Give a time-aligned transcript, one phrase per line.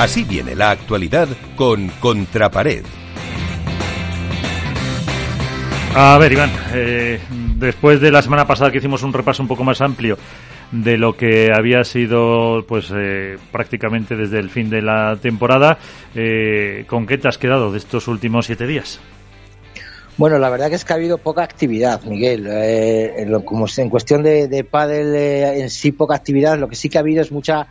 [0.00, 2.86] Así viene la actualidad con Contrapared.
[5.94, 7.20] A ver, Iván, eh,
[7.56, 10.16] después de la semana pasada que hicimos un repaso un poco más amplio
[10.72, 15.76] de lo que había sido pues eh, prácticamente desde el fin de la temporada,
[16.14, 19.00] eh, ¿con qué te has quedado de estos últimos siete días?
[20.16, 22.48] Bueno, la verdad que es que ha habido poca actividad, Miguel.
[23.44, 27.00] como en cuestión de, de pádel en sí poca actividad, lo que sí que ha
[27.00, 27.68] habido es mucha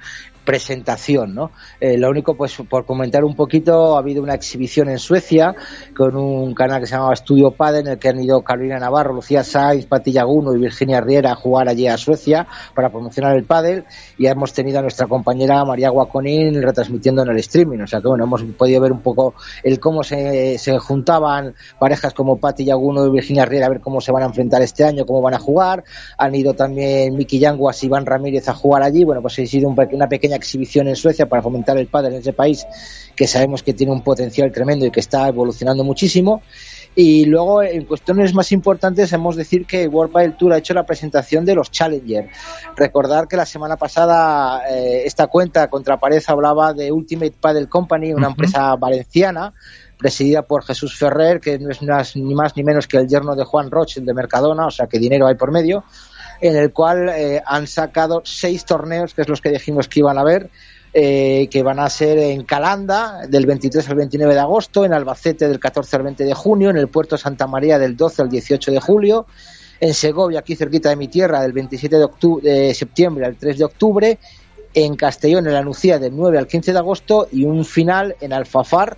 [0.50, 1.52] presentación, ¿no?
[1.80, 5.54] Eh, lo único, pues por comentar un poquito, ha habido una exhibición en Suecia
[5.96, 9.14] con un canal que se llamaba Estudio Padel, en el que han ido Carolina Navarro,
[9.14, 13.44] Lucía Saiz, Pati Yaguno y Virginia Riera a jugar allí a Suecia para promocionar el
[13.44, 13.86] pádel.
[14.18, 18.08] Y hemos tenido a nuestra compañera María Guaconín retransmitiendo en el streaming, o sea que
[18.08, 23.06] bueno, hemos podido ver un poco el cómo se, se juntaban parejas como Pati Yaguno
[23.06, 25.40] y Virginia Riera a ver cómo se van a enfrentar este año, cómo van a
[25.40, 25.84] jugar,
[26.18, 29.70] han ido también Miki Yanguas y Iván Ramírez a jugar allí, bueno, pues ha sido
[29.70, 32.66] una pequeña exhibición en Suecia para fomentar el pádel en ese país
[33.16, 36.42] que sabemos que tiene un potencial tremendo y que está evolucionando muchísimo.
[36.96, 40.86] Y luego, en cuestiones más importantes, hemos decir que World Padel Tour ha hecho la
[40.86, 42.30] presentación de los Challenger.
[42.76, 48.14] Recordar que la semana pasada eh, esta cuenta contra pared hablaba de Ultimate Paddle Company,
[48.14, 49.54] una empresa valenciana
[49.98, 51.82] presidida por Jesús Ferrer, que no es
[52.16, 54.98] ni más ni menos que el yerno de Juan Roche, de Mercadona, o sea que
[54.98, 55.84] dinero hay por medio
[56.42, 60.18] en el cual eh, han sacado seis torneos, que es los que dijimos que iban
[60.18, 60.50] a ver,
[60.94, 65.48] eh, que van a ser en Calanda del 23 al 29 de agosto, en Albacete
[65.48, 68.72] del 14 al 20 de junio, en el Puerto Santa María del 12 al 18
[68.72, 69.28] de julio,
[69.80, 72.10] en Segovia, aquí cerquita de mi tierra, del 27 de,
[72.42, 74.20] de septiembre al 3 de octubre,
[74.74, 78.34] en Castellón, en la Nucía, del 9 al 15 de agosto, y un final en
[78.34, 78.98] Alfafar,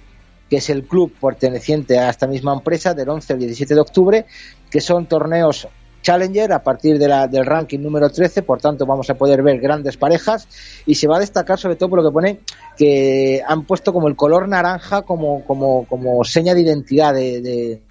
[0.49, 4.25] que es el club perteneciente a esta misma empresa, del 11 al 17 de octubre,
[4.69, 5.67] que son torneos
[6.01, 9.59] Challenger a partir de la, del ranking número 13, por tanto vamos a poder ver
[9.59, 10.47] grandes parejas
[10.85, 12.39] y se va a destacar sobre todo por lo que pone
[12.77, 17.81] que han puesto como el color naranja como, como, como seña de identidad de,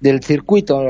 [0.00, 0.82] del circuito.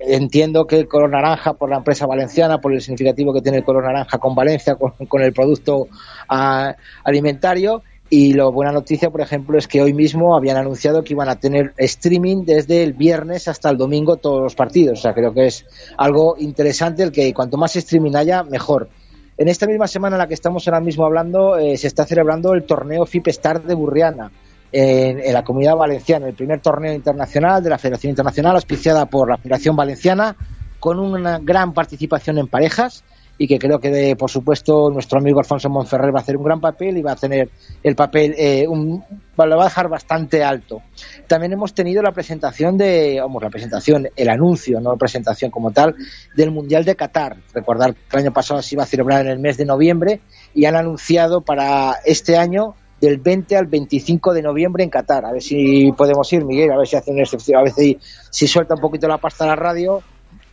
[0.00, 3.64] Entiendo que el color naranja por la empresa valenciana, por el significativo que tiene el
[3.64, 5.88] color naranja con Valencia, con, con el producto
[6.28, 11.14] ah, alimentario y la buena noticia, por ejemplo, es que hoy mismo habían anunciado que
[11.14, 15.00] iban a tener streaming desde el viernes hasta el domingo todos los partidos.
[15.00, 18.88] O sea, creo que es algo interesante el que cuanto más streaming haya, mejor.
[19.36, 22.54] En esta misma semana en la que estamos ahora mismo hablando, eh, se está celebrando
[22.54, 24.30] el torneo FIP Star de Burriana
[24.70, 29.28] en, en, la comunidad valenciana, el primer torneo internacional de la Federación Internacional, auspiciada por
[29.28, 30.36] la Federación Valenciana,
[30.78, 33.04] con una gran participación en parejas
[33.38, 36.60] y que creo que, por supuesto, nuestro amigo Alfonso Monferrer va a hacer un gran
[36.60, 37.50] papel y va a tener
[37.82, 39.04] el papel, eh, un,
[39.36, 40.82] lo va a dejar bastante alto.
[41.26, 45.70] También hemos tenido la presentación de, vamos, la presentación, el anuncio, no la presentación como
[45.70, 45.94] tal,
[46.34, 47.36] del Mundial de Qatar.
[47.52, 50.20] Recordar que el año pasado se iba a celebrar en el mes de noviembre
[50.54, 55.26] y han anunciado para este año del 20 al 25 de noviembre en Qatar.
[55.26, 57.98] A ver si podemos ir, Miguel, a ver si hace una excepción, a ver si,
[58.30, 60.02] si suelta un poquito la pasta a la radio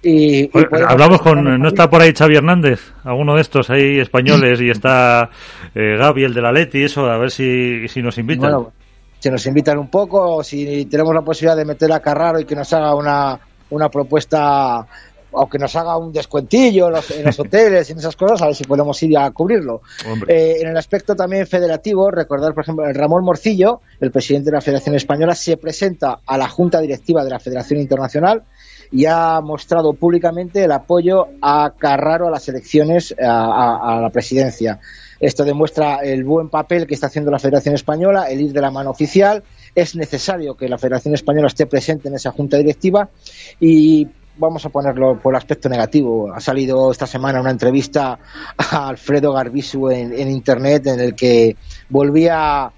[0.04, 0.50] y,
[0.86, 2.92] hablamos con, ¿no está por ahí Xavi Hernández?
[3.06, 5.30] Alguno de estos ahí españoles y está
[5.74, 8.52] eh, Gaby, el de la Leti, eso, a ver si, si nos invitan.
[8.52, 8.74] Bueno,
[9.20, 12.56] si nos invitan un poco, si tenemos la posibilidad de meter a Carraro y que
[12.56, 14.86] nos haga una, una propuesta
[15.32, 18.56] o que nos haga un descuentillo en los, hoteles y en esas cosas, a ver
[18.56, 19.82] si podemos ir a cubrirlo.
[20.28, 24.58] Eh, en el aspecto también federativo, recordar, por ejemplo, el Ramón Morcillo, el presidente de
[24.58, 28.44] la Federación Española, se presenta a la Junta Directiva de la Federación Internacional
[28.94, 34.80] y ha mostrado públicamente el apoyo a Carraro a las elecciones a, la presidencia.
[35.20, 38.70] Esto demuestra el buen papel que está haciendo la Federación Española, el ir de la
[38.70, 39.44] mano oficial.
[39.74, 43.10] Es necesario que la Federación Española esté presente en esa junta directiva
[43.60, 46.32] y vamos a ponerlo por el aspecto negativo.
[46.32, 48.20] Ha salido esta semana una entrevista
[48.58, 51.56] a Alfredo Garbisu en, en Internet en el que
[51.90, 52.72] volvía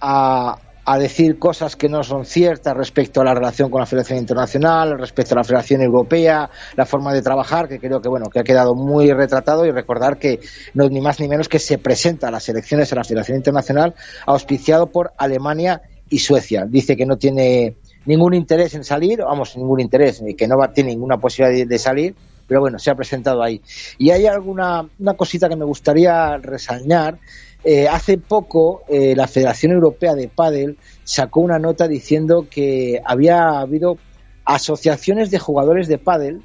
[0.00, 0.58] a,
[0.92, 4.98] a decir cosas que no son ciertas respecto a la relación con la Federación Internacional,
[4.98, 8.42] respecto a la Federación Europea, la forma de trabajar, que creo que bueno, que ha
[8.42, 10.40] quedado muy retratado y recordar que
[10.74, 13.94] no ni más ni menos que se presenta a las elecciones a la Federación Internacional
[14.26, 16.66] auspiciado por Alemania y Suecia.
[16.68, 20.72] Dice que no tiene ningún interés en salir, vamos, ningún interés, ni que no va,
[20.72, 22.16] tiene ninguna posibilidad de, salir,
[22.48, 23.62] pero bueno, se ha presentado ahí.
[23.96, 27.20] Y hay alguna una cosita que me gustaría resañar
[27.62, 33.60] eh, hace poco eh, la Federación Europea de Pádel sacó una nota diciendo que había
[33.60, 33.98] habido
[34.46, 36.42] asociaciones de jugadores de pádel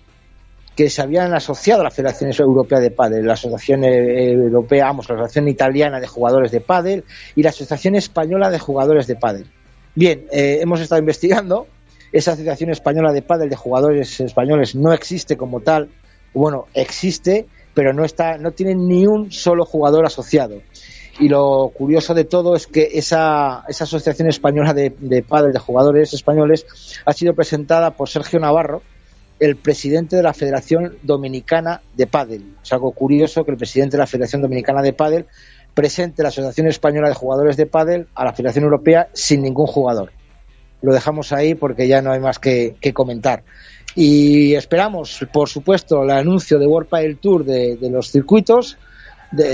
[0.75, 5.07] que se habían asociado a la Federación Europea de Pádel, la Asociación eh, Europea, vamos,
[5.07, 9.47] la Asociación Italiana de Jugadores de Pádel y la Asociación Española de Jugadores de Pádel.
[9.95, 11.67] Bien, hemos estado investigando,
[12.11, 15.89] esa Asociación Española de Pádel de Jugadores Españoles no existe como tal,
[16.33, 20.61] bueno, existe, pero no está, no tiene ni un solo jugador asociado
[21.19, 25.59] y lo curioso de todo es que esa, esa asociación española de, de padres de
[25.59, 26.65] jugadores españoles
[27.05, 28.81] ha sido presentada por Sergio Navarro,
[29.39, 32.55] el presidente de la Federación Dominicana de Pádel.
[32.61, 35.25] Es algo curioso que el presidente de la Federación Dominicana de Pádel
[35.73, 40.11] presente la Asociación Española de Jugadores de Pádel a la Federación Europea sin ningún jugador.
[40.81, 43.43] Lo dejamos ahí porque ya no hay más que, comentar.
[43.95, 48.77] Y esperamos, por supuesto, el anuncio de World Padel Tour de los circuitos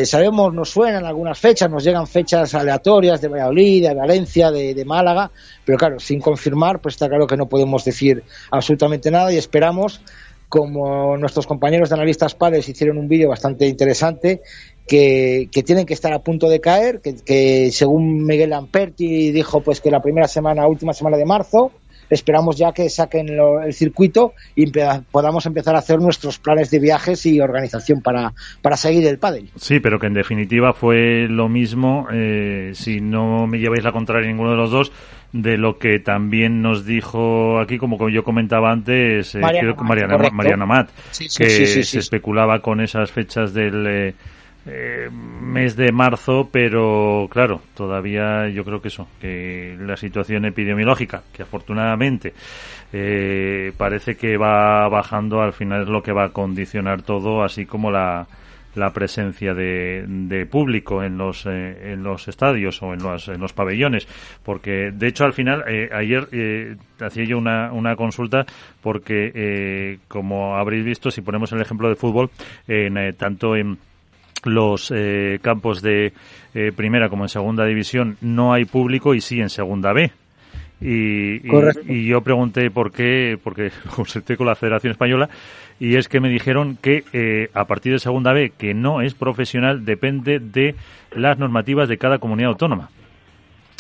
[0.06, 4.86] sabemos, nos suenan algunas fechas, nos llegan fechas aleatorias de Valladolid, de Valencia, de, de,
[4.86, 5.32] Málaga,
[5.66, 10.02] pero claro, sin confirmar, pues está claro que no podemos decir absolutamente nada y esperamos,
[10.50, 14.42] como nuestros compañeros de analistas padres hicieron un vídeo bastante interesante,
[14.86, 19.62] que, que, tienen que estar a punto de caer, que, que según Miguel Lamperti dijo
[19.62, 21.72] pues que la primera semana, última semana de marzo,
[22.12, 24.72] esperamos ya que saquen lo, el circuito y
[25.12, 29.50] podamos empezar a hacer nuestros planes de viajes y organización para, para seguir el pádel.
[29.56, 34.28] Sí, pero que en definitiva fue lo mismo, eh, si no me lleváis la contraria
[34.28, 34.92] ninguno de los dos,
[35.32, 39.84] de lo que también nos dijo aquí, como yo comentaba antes, eh, Mariana, creo que
[39.84, 43.88] Mariana, Mariana Matt, sí, sí, que sí, se especulaba con esas fechas del...
[43.88, 44.14] Eh,
[44.66, 51.24] eh, mes de marzo, pero claro, todavía yo creo que eso, que la situación epidemiológica,
[51.34, 52.34] que afortunadamente
[52.94, 57.66] eh, parece que va bajando, al final es lo que va a condicionar todo, así
[57.66, 58.28] como la,
[58.76, 63.40] la presencia de, de público en los eh, en los estadios o en los, en
[63.40, 64.08] los pabellones.
[64.44, 68.46] Porque de hecho al final eh, ayer eh, hacía yo una, una consulta
[68.82, 72.30] porque eh, como habréis visto si ponemos el ejemplo de fútbol
[72.68, 73.78] en, eh, tanto en
[74.44, 76.14] los eh, campos de
[76.54, 80.12] eh, primera como en segunda división no hay público y sí en segunda B.
[80.82, 81.52] Y, y,
[81.88, 85.30] y, yo pregunté por qué, porque consulté con la Federación Española,
[85.82, 89.16] y es que me dijeron que eh, a partir de segunda B, que no es
[89.16, 90.76] profesional, depende de
[91.12, 92.90] las normativas de cada comunidad autónoma.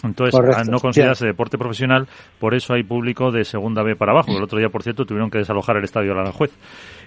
[0.03, 0.57] Entonces, Correcto.
[0.57, 2.07] al no considerarse deporte profesional,
[2.39, 4.35] por eso hay público de segunda B para abajo.
[4.35, 6.51] El otro día, por cierto, tuvieron que desalojar el estadio Aranjuez.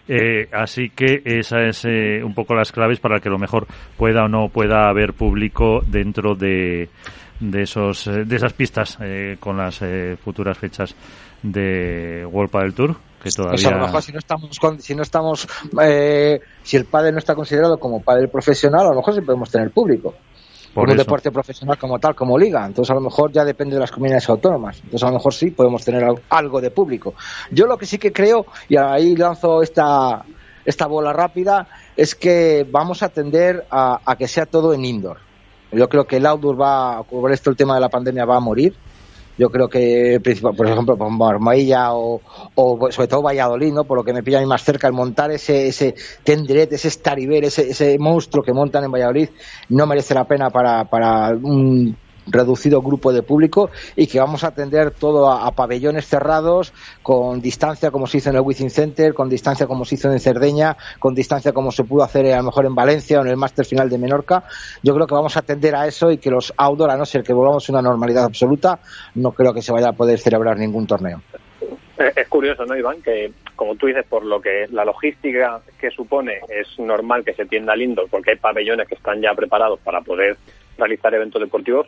[0.07, 3.67] Eh, así que esa es eh, un poco las claves para que a lo mejor
[3.97, 6.91] pueda o no pueda haber público dentro de,
[7.41, 10.95] de esos eh, de esas pistas eh, con las eh, futuras fechas
[11.43, 14.95] de World Padel Tour que todavía pues a lo mejor si no estamos con, si
[14.95, 15.49] no estamos
[16.63, 19.71] si el pádel no está considerado como pádel profesional a lo mejor sí podemos tener
[19.71, 20.15] público
[20.75, 21.05] Por un eso.
[21.05, 22.67] deporte profesional como tal, como liga.
[22.67, 24.77] Entonces a lo mejor ya depende de las comunidades autónomas.
[24.83, 27.15] Entonces a lo mejor sí podemos tener al- algo de público.
[27.51, 30.25] Yo lo que sí que creo, y ahí lanzo esta,
[30.65, 35.19] esta bola rápida, es que vamos a tender a, a que sea todo en indoor.
[35.73, 38.41] Yo creo que el outdoor va, por esto el tema de la pandemia va a
[38.41, 38.77] morir.
[39.37, 40.21] Yo creo que,
[40.57, 41.11] por ejemplo, por
[41.93, 42.21] o,
[42.91, 43.85] sobre todo Valladolid, ¿no?
[43.85, 46.91] por lo que me pilla a mí más cerca, el montar ese, ese tenderet, ese
[46.91, 49.29] stariver, ese, ese monstruo que montan en Valladolid,
[49.71, 54.49] no merece la pena para, para un reducido grupo de público y que vamos a
[54.49, 56.73] atender todo a, pabellones cerrados
[57.03, 60.19] con distancia como se hizo en el Wizzing Center, con distancia como se hizo en
[60.19, 63.37] Cerdeña, con distancia como se pudo hacer a lo mejor en Valencia o en el
[63.37, 64.45] Máster Final de Menorca.
[64.83, 67.23] Yo creo que vamos a atender a eso y que los outdoor, a no ser
[67.23, 68.79] que volvamos a una normalidad absoluta,
[69.15, 71.23] no creo que se vaya a poder celebrar ningún torneo.
[71.97, 73.01] Es es curioso, ¿no, Iván?
[73.03, 77.47] Que, como tú dices, por lo que la logística que supone, es normal que se
[77.47, 80.37] tienda al indoor, porque hay pabellones que están ya preparados para poder
[80.77, 81.87] realizar eventos deportivos,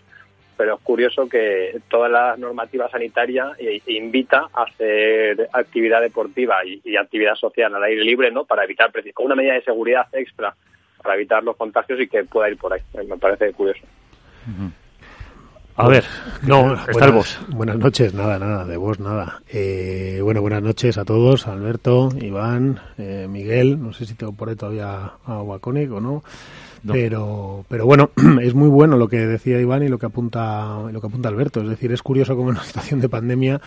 [0.56, 6.80] pero es curioso que toda la normativa sanitaria eh, invita a hacer actividad deportiva y,
[6.84, 8.44] y actividad social al aire libre, ¿no?
[8.44, 10.54] Para evitar, precis- con una medida de seguridad extra,
[11.02, 12.80] para evitar los contagios y que pueda ir por ahí.
[12.94, 13.82] Eh, Me parece curioso.
[15.78, 16.04] A ver,
[16.46, 17.40] No, está buenas, el boss.
[17.48, 19.42] buenas noches, nada, nada, de vos nada.
[19.52, 24.48] Eh, bueno, buenas noches a todos, Alberto, Iván, eh, Miguel, no sé si tengo por
[24.48, 26.24] ahí todavía a Waconic o no,
[26.92, 28.10] Pero, pero bueno,
[28.42, 31.60] es muy bueno lo que decía Iván y lo que apunta, lo que apunta Alberto,
[31.60, 33.60] es decir, es curioso cómo en una situación de pandemia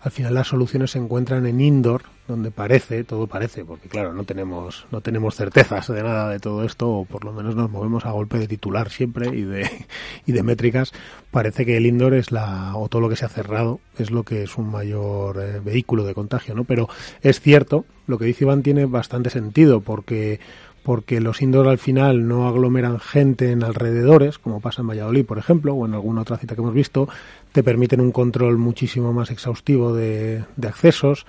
[0.00, 4.24] al final las soluciones se encuentran en indoor, donde parece, todo parece, porque claro, no
[4.24, 8.06] tenemos, no tenemos certezas de nada de todo esto, o por lo menos nos movemos
[8.06, 9.68] a golpe de titular siempre y de,
[10.26, 10.92] y de métricas.
[11.30, 14.22] Parece que el indoor es la, o todo lo que se ha cerrado, es lo
[14.22, 16.64] que es un mayor eh, vehículo de contagio, ¿no?
[16.64, 16.88] Pero
[17.20, 20.40] es cierto, lo que dice Iván tiene bastante sentido, porque
[20.82, 25.38] porque los indoor al final no aglomeran gente en alrededores, como pasa en Valladolid, por
[25.38, 27.08] ejemplo, o en alguna otra cita que hemos visto,
[27.52, 31.26] te permiten un control muchísimo más exhaustivo de, de accesos,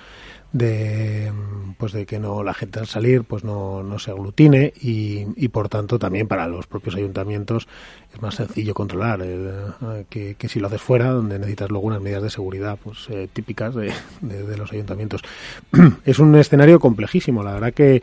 [0.53, 1.31] de
[1.77, 5.69] pues de que no la gente al salir pues no, no se aglutine y, por
[5.69, 7.67] tanto también para los propios ayuntamientos
[8.13, 12.01] es más sencillo controlar eh, que, que, si lo haces fuera donde necesitas luego unas
[12.01, 15.21] medidas de seguridad pues eh, típicas de, de, de, los ayuntamientos.
[16.05, 18.01] Es un escenario complejísimo la verdad que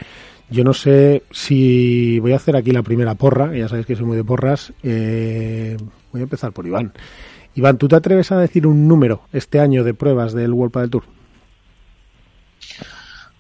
[0.51, 4.07] yo no sé si voy a hacer aquí la primera porra ya sabéis que soy
[4.07, 5.77] muy de porras eh,
[6.13, 6.93] voy a empezar por Iván
[7.59, 10.91] Iván, ¿tú te atreves a decir un número este año de pruebas del World del
[10.91, 11.03] Tour?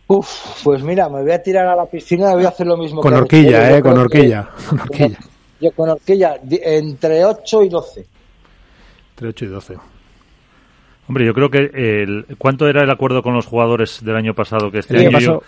[0.08, 2.76] Uf, pues mira, me voy a tirar a la piscina y voy a hacer lo
[2.76, 3.00] mismo.
[3.00, 4.48] Con horquilla, eh, con horquilla.
[4.58, 5.18] Que, con horquilla.
[5.60, 8.06] Yo con horquilla, entre 8 y 12.
[9.10, 9.74] Entre 8 y 12.
[11.08, 14.72] Hombre, yo creo que el, ¿cuánto era el acuerdo con los jugadores del año pasado?
[14.72, 15.42] Que este el año pasó, yo,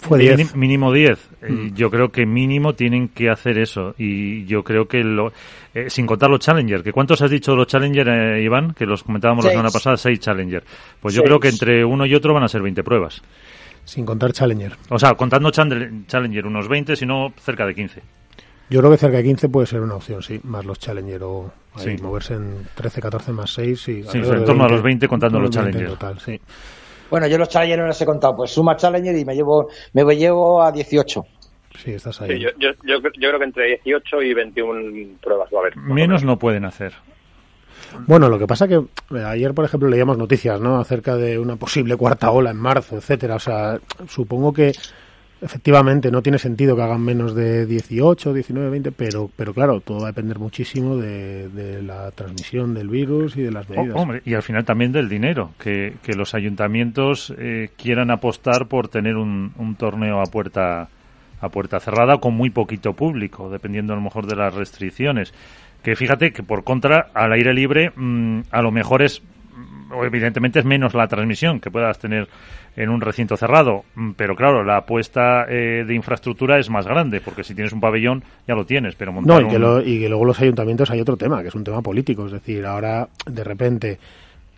[0.00, 0.56] fue 10.
[0.56, 1.18] Mínimo 10.
[1.48, 1.74] Mm.
[1.74, 3.94] Yo creo que mínimo tienen que hacer eso.
[3.98, 5.32] Y yo creo que, lo,
[5.74, 8.72] eh, sin contar los Challenger, que ¿cuántos has dicho los Challenger, eh, Iván?
[8.74, 9.54] Que los comentábamos Seis.
[9.54, 10.64] la semana pasada, 6 Challenger.
[11.00, 11.28] Pues yo Seis.
[11.28, 13.22] creo que entre uno y otro van a ser 20 pruebas.
[13.84, 14.72] Sin contar Challenger.
[14.88, 18.02] O sea, contando Challenger, unos 20, si no cerca de 15.
[18.68, 21.52] Yo creo que cerca de 15 puede ser una opción, sí, más los Challenger o
[21.74, 22.02] ahí, Sí.
[22.02, 23.80] moverse en 13, 14 más 6.
[23.80, 25.88] Sí, Sí, en torno a los 20 contando los Challenger.
[25.88, 26.40] Total, sí.
[27.10, 30.04] Bueno, yo los Challenger no los he contado, pues suma Challenger y me llevo, me
[30.14, 31.22] llevo a 18.
[31.82, 32.36] Sí, estás ahí.
[32.36, 35.76] Sí, yo, yo, yo, yo creo que entre 18 y 21 pruebas va a haber.
[35.76, 36.92] Menos no pueden hacer.
[38.06, 40.78] Bueno, lo que pasa que eh, ayer, por ejemplo, leíamos noticias, ¿no?
[40.78, 43.36] Acerca de una posible cuarta ola en marzo, etcétera.
[43.36, 44.72] O sea, supongo que
[45.40, 50.00] efectivamente no tiene sentido que hagan menos de 18, 19, 20, pero, pero claro, todo
[50.00, 53.96] va a depender muchísimo de, de la transmisión del virus y de las medidas.
[53.96, 58.66] Oh, hombre, y al final también del dinero, que, que los ayuntamientos eh, quieran apostar
[58.66, 60.88] por tener un, un torneo a puerta
[61.40, 65.32] a puerta cerrada con muy poquito público, dependiendo a lo mejor de las restricciones.
[65.82, 69.22] Que fíjate que por contra, al aire libre, mmm, a lo mejor es,
[69.90, 72.28] o evidentemente es menos la transmisión que puedas tener
[72.76, 77.20] en un recinto cerrado, mm, pero claro, la apuesta eh, de infraestructura es más grande,
[77.20, 79.62] porque si tienes un pabellón ya lo tienes, pero montar No, y que, un...
[79.62, 82.32] lo, y que luego los ayuntamientos hay otro tema, que es un tema político, es
[82.32, 83.98] decir, ahora de repente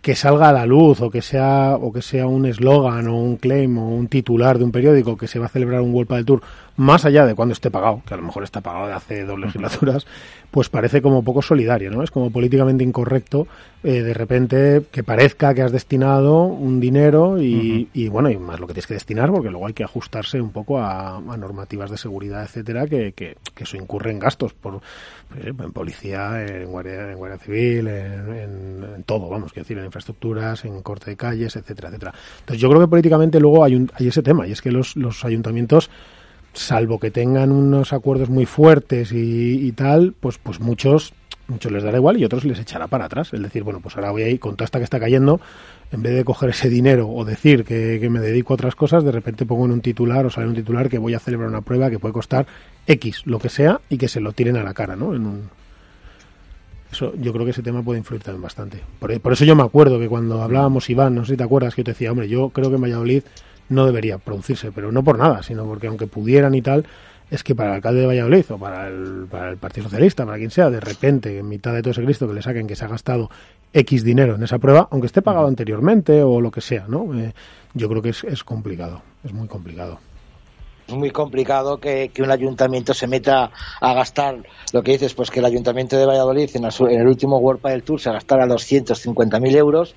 [0.03, 3.37] que salga a la luz o que sea o que sea un eslogan o un
[3.37, 6.25] claim o un titular de un periódico que se va a celebrar un World del
[6.25, 6.41] Tour
[6.77, 9.39] más allá de cuando esté pagado, que a lo mejor está pagado de hace dos
[9.39, 10.05] legislaturas,
[10.49, 12.03] pues parece como poco solidario, ¿no?
[12.03, 13.47] Es como políticamente incorrecto
[13.83, 17.87] eh, de repente que parezca que has destinado un dinero y, uh -huh.
[17.93, 20.51] y, bueno, y más lo que tienes que destinar, porque luego hay que ajustarse un
[20.51, 24.75] poco a, a normativas de seguridad, etcétera, que, que, que, eso incurre en gastos por
[25.35, 29.77] eh, en policía, en guardia, en guardia civil, en, en, en, todo, vamos, quiero decir,
[29.77, 32.13] en infraestructuras, en corte de calles, etcétera, etcétera.
[32.39, 34.95] Entonces yo creo que políticamente luego hay, un, hay ese tema, y es que los,
[34.95, 35.89] los ayuntamientos
[36.53, 41.13] salvo que tengan unos acuerdos muy fuertes y, tal, pues, pues muchos,
[41.47, 43.33] muchos les dará igual y otros les echará para atrás.
[43.33, 45.41] Es decir, bueno, pues ahora voy ahí con toda esta que está cayendo,
[45.91, 49.03] en vez de coger ese dinero o decir que, que, me dedico a otras cosas,
[49.03, 51.61] de repente pongo en un titular o sale un titular que voy a celebrar una
[51.61, 52.45] prueba que puede costar
[52.87, 55.15] X, lo que sea, y que se lo tiren a la cara, ¿no?
[55.15, 55.49] En un...
[56.91, 58.79] Eso, yo creo que ese tema puede influir también bastante.
[58.99, 61.73] Por, por eso yo me acuerdo que cuando hablábamos, Iván, no sé si te acuerdas,
[61.73, 63.23] que yo te decía, hombre, yo creo que en Valladolid
[63.73, 66.85] no debería producirse, pero no por nada, sino porque aunque pudieran y tal,
[67.29, 70.37] es que para el alcalde de Valladolid o para el, para el Partido Socialista, para
[70.37, 72.85] quien sea, de repente, en mitad de todo ese Cristo, que le saquen que se
[72.85, 73.29] ha gastado
[73.73, 77.17] X dinero en esa prueba, aunque esté pagado anteriormente o lo que sea, ¿no?
[77.19, 77.33] Eh,
[77.73, 79.99] yo creo que es, es complicado, es muy complicado
[80.87, 85.31] es muy complicado que, que, un ayuntamiento se meta a gastar lo que dices, pues
[85.31, 89.95] que el ayuntamiento de Valladolid en el, último World del Tour se gastara 250.000 euros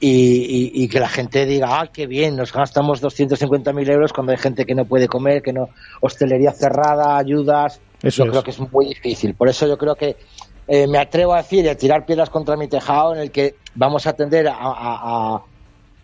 [0.00, 4.32] y, y, y, que la gente diga, ah, qué bien, nos gastamos 250.000 euros cuando
[4.32, 5.68] hay gente que no puede comer, que no,
[6.00, 7.80] hostelería cerrada, ayudas.
[8.02, 8.30] Eso yo es.
[8.30, 9.34] creo que es muy difícil.
[9.34, 10.16] Por eso yo creo que
[10.68, 13.54] eh, me atrevo a decir y a tirar piedras contra mi tejado en el que
[13.74, 15.42] vamos a tender a, a, a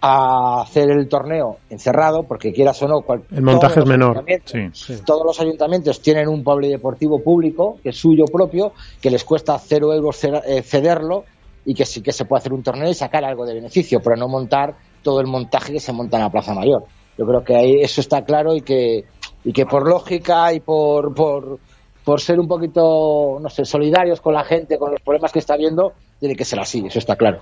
[0.04, 4.24] a hacer el torneo encerrado, porque quieras o no, cual, el montaje es menor.
[4.44, 4.94] Sí, sí.
[5.06, 9.94] Todos los ayuntamientos tienen un polideportivo público, que es suyo propio, que les cuesta cero
[9.94, 10.18] euros
[10.64, 11.24] cederlo
[11.64, 14.16] y que sí que se puede hacer un torneo y sacar algo de beneficio, pero
[14.16, 16.84] no montar todo el montaje que se monta en la Plaza Mayor.
[17.18, 19.04] Yo creo que ahí eso está claro y que,
[19.44, 21.58] y que por lógica y por, por,
[22.04, 25.56] por ser un poquito, no sé, solidarios con la gente, con los problemas que está
[25.56, 27.40] viendo, tiene que ser así, eso está claro.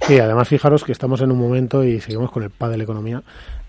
[0.00, 2.84] Sí, además fijaros que estamos en un momento y seguimos con el PA de la
[2.84, 3.22] economía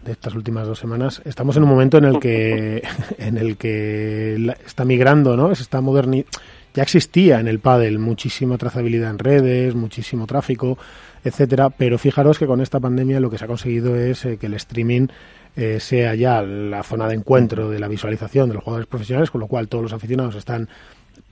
[0.03, 1.21] de estas últimas dos semanas.
[1.25, 2.83] Estamos en un momento en el que
[3.17, 5.53] en el que está migrando, ¿no?
[5.55, 6.25] Se está moderni
[6.73, 10.77] ya existía en el pádel muchísima trazabilidad en redes, muchísimo tráfico,
[11.23, 14.45] etcétera, pero fijaros que con esta pandemia lo que se ha conseguido es eh, que
[14.47, 15.07] el streaming
[15.55, 19.41] eh, sea ya la zona de encuentro de la visualización de los jugadores profesionales, con
[19.41, 20.69] lo cual todos los aficionados están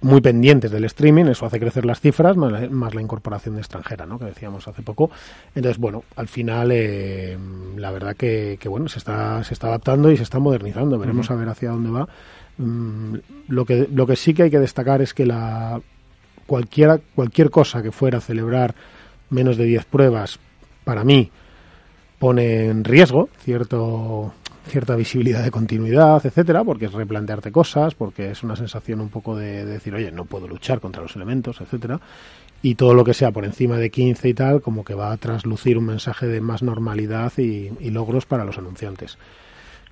[0.01, 4.19] muy pendientes del streaming, eso hace crecer las cifras, más la, incorporación de extranjera, ¿no?
[4.19, 5.09] que decíamos hace poco.
[5.55, 7.37] Entonces, bueno, al final, eh,
[7.75, 10.99] la verdad que, bueno, se está, se está adaptando y se está modernizando.
[10.99, 12.07] Veremos a ver hacia dónde va.
[12.57, 13.15] Mm,
[13.47, 15.81] lo, que, lo que sí que hay que destacar es que la
[16.45, 18.75] cualquiera, cualquier cosa que fuera a celebrar
[19.29, 20.39] menos de 10 pruebas,
[20.83, 21.31] para mí,
[22.19, 24.33] pone en riesgo cierto
[24.67, 29.35] cierta visibilidad de continuidad, etcétera, porque es replantearte cosas, porque es una sensación un poco
[29.35, 31.99] de, decir, oye, no puedo luchar contra los elementos, etcétera.
[32.61, 35.17] Y todo lo que sea por encima de 15 y tal, como que va a
[35.17, 39.17] traslucir un mensaje de más normalidad y logros para los anunciantes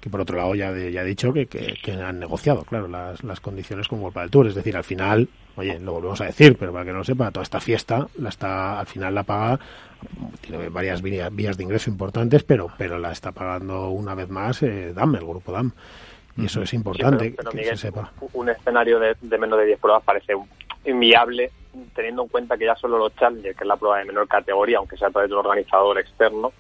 [0.05, 3.39] que por otro lado ya, ya he dicho que, que, han negociado, claro, las, las
[3.39, 4.45] condiciones con World del Tour.
[4.45, 7.31] Es decir, al final, oye, lo volvemos a decir, pero para que no lo sepa,
[7.31, 9.59] toda esta fiesta la está, al final la paga,
[10.41, 14.93] tiene varias vías de ingreso importantes, pero, pero la está pagando una vez más eh,
[14.93, 15.71] DAM, el grupo DAM.
[16.37, 18.11] Y eso es importante que se sepa.
[18.33, 20.33] Un escenario de, de menos de 10 pruebas parece
[20.85, 21.49] inviable,
[21.95, 24.77] teniendo en cuenta que ya solo los Challenger, que es la prueba de menor categoría,
[24.77, 26.53] aunque sea a través de un organizador externo,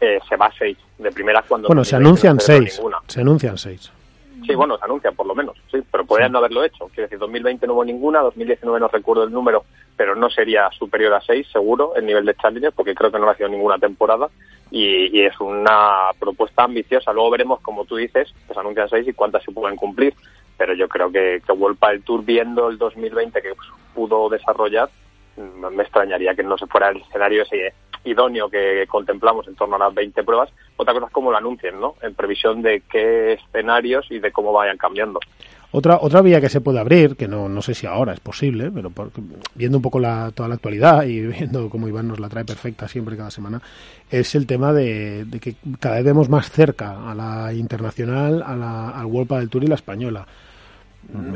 [0.00, 1.68] eh, se va a seis de primeras cuando...
[1.68, 2.80] Bueno, se anuncian seis.
[3.06, 3.92] Se anuncian seis.
[4.46, 6.86] Sí, bueno, se anuncian por lo menos, sí, pero podrían no haberlo hecho.
[6.86, 9.64] Quiero decir, 2020 no hubo ninguna, 2019 no recuerdo el número,
[9.96, 13.28] pero no sería superior a seis, seguro, el nivel de Challenger, porque creo que no
[13.28, 14.28] ha sido ninguna temporada
[14.70, 17.12] y, es una propuesta ambiciosa.
[17.12, 20.14] Luego veremos, como tú dices, que se anuncian seis y cuántas se pueden cumplir,
[20.56, 23.52] pero yo creo que, que World el Tour viendo el 2020 que
[23.94, 24.88] pudo desarrollar,
[25.36, 29.76] mm, me extrañaría que no se fuera el escenario ese idóneo que contemplamos en torno
[29.76, 30.50] a las 20 pruebas.
[30.76, 31.94] Otra cosa es cómo lo anuncien, ¿no?
[32.02, 35.20] En previsión de qué escenarios y de cómo vayan cambiando.
[35.72, 38.72] Otra, otra vía que se puede abrir, que no, no sé si ahora es posible,
[38.72, 38.90] pero
[39.54, 42.88] viendo un poco la, toda la actualidad y viendo cómo Iván nos la trae perfecta
[42.88, 43.62] siempre cada semana,
[44.10, 48.90] es el tema de, que cada vez vemos más cerca a la internacional, a la,
[48.90, 50.26] al World del Tour y la española.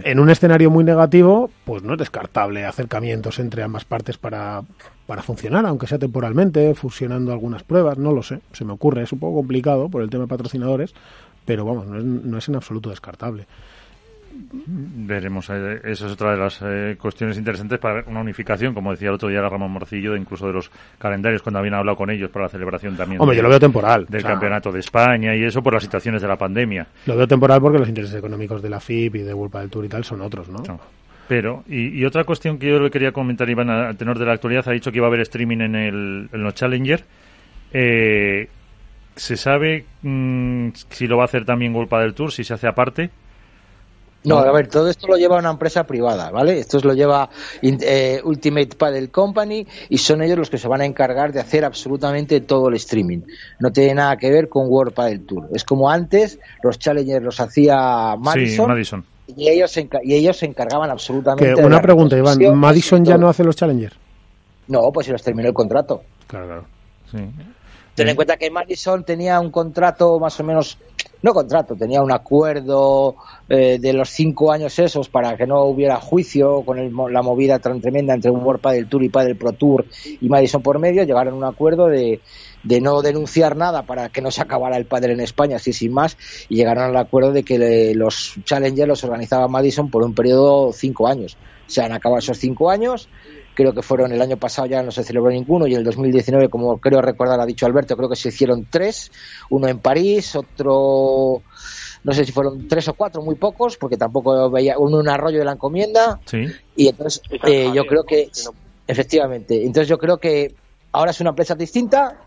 [0.04, 4.62] En un escenario muy negativo, pues no es descartable acercamientos entre ambas partes para,
[5.06, 9.12] para funcionar, aunque sea temporalmente, fusionando algunas pruebas, no lo sé, se me ocurre, es
[9.12, 10.94] un poco complicado por el tema de patrocinadores,
[11.44, 13.46] pero vamos, no es, no es en absoluto descartable.
[14.66, 18.90] Veremos, eh, esa es otra de las eh, cuestiones interesantes para ver una unificación, como
[18.90, 22.30] decía el otro día Ramón Morcillo, incluso de los calendarios cuando habían hablado con ellos
[22.30, 25.62] para la celebración también Hombre, yo lo veo temporal, del Campeonato de España y eso
[25.62, 26.86] por las situaciones de la pandemia.
[27.06, 29.84] Lo veo temporal porque los intereses económicos de la FIP y de World del Tour
[29.84, 30.62] y tal son otros, ¿no?
[31.28, 34.68] Pero, y, otra cuestión que yo le quería comentar, Iván, al tenor de la actualidad,
[34.68, 37.02] ha dicho que iba a haber streaming en, el, en los Challenger.
[37.72, 38.48] Eh,
[39.16, 42.66] ¿Se sabe mm, si lo va a hacer también World del Tour, si se hace
[42.66, 43.10] aparte?
[44.24, 46.58] No, a ver, todo esto lo lleva una empresa privada, ¿vale?
[46.58, 47.28] Esto lo lleva
[47.60, 51.64] eh, Ultimate Paddle Company y son ellos los que se van a encargar de hacer
[51.64, 53.20] absolutamente todo el streaming.
[53.58, 55.48] No tiene nada que ver con World Paddle Tour.
[55.52, 58.66] Es como antes, los Challengers los hacía Madison.
[58.66, 59.04] Sí, Madison.
[59.36, 61.62] Y ellos, se y ellos se encargaban absolutamente.
[61.62, 62.38] una pregunta, Iván.
[62.56, 63.96] ¿Madison ya no hace los Challengers?
[64.68, 66.02] No, pues se los terminó el contrato.
[66.26, 66.64] Claro, claro.
[67.10, 67.18] Sí.
[67.94, 70.78] Ten en cuenta que Madison tenía un contrato más o menos,
[71.24, 73.16] no contrato, tenía un acuerdo
[73.48, 76.76] eh, de los cinco años esos para que no hubiera juicio con
[77.10, 79.86] la movida tan tremenda entre un World Padel Tour y Padel Pro Tour
[80.20, 82.20] y Madison por medio, llegaron a un acuerdo de,
[82.62, 85.94] de no denunciar nada para que no se acabara el padre en España, así sin
[85.94, 86.18] más,
[86.50, 90.72] y llegaron al acuerdo de que los Challengers los organizaba Madison por un periodo de
[90.74, 91.38] cinco años.
[91.66, 93.08] Se han acabado esos cinco años,
[93.54, 96.48] creo que fueron el año pasado ya no se celebró ninguno y en el 2019,
[96.48, 99.10] como creo recordar ha dicho Alberto, creo que se hicieron tres,
[99.50, 101.42] uno en París, otro
[102.04, 105.38] no sé si fueron tres o cuatro, muy pocos, porque tampoco veía uno en Arroyo
[105.38, 106.20] de la Encomienda.
[106.26, 106.46] Sí.
[106.76, 108.28] Y entonces eh, yo creo que,
[108.86, 110.54] efectivamente, entonces yo creo que
[110.92, 112.20] ahora es una empresa distinta,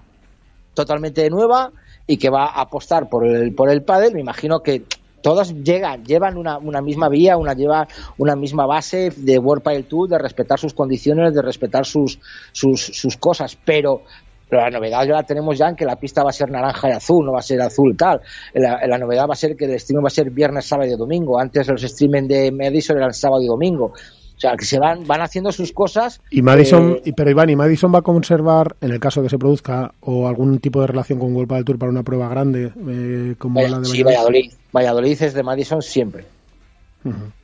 [0.74, 1.72] totalmente nueva
[2.08, 4.84] y que va a apostar por el, por el pádel, me imagino que
[5.22, 9.86] todas llegan, llevan una, una misma vía, una lleva una misma base de World Padel
[9.86, 12.20] Tour, de respetar sus condiciones, de respetar sus,
[12.52, 14.04] sus, sus cosas, pero
[14.50, 16.92] la novedad ya la tenemos ya en que la pista va a ser naranja y
[16.94, 18.22] azul, no va a ser azul tal.
[18.54, 20.96] La, la novedad va a ser que el streaming va a ser viernes, sábado y
[20.96, 21.40] domingo.
[21.40, 23.94] Antes los streaming de Madison eran sábado y domingo.
[24.38, 26.22] O sea, que se van, van haciendo sus cosas.
[26.30, 29.40] Y Madison, eh, pero Iván, ¿y Madison va a conservar, en el caso que se
[29.40, 33.36] produzca, o algún tipo de relación con World del Tour para una prueba grande eh,
[33.40, 34.52] como la de Sí, Valladolid.
[34.72, 36.26] Valladolid es de Madison siempre.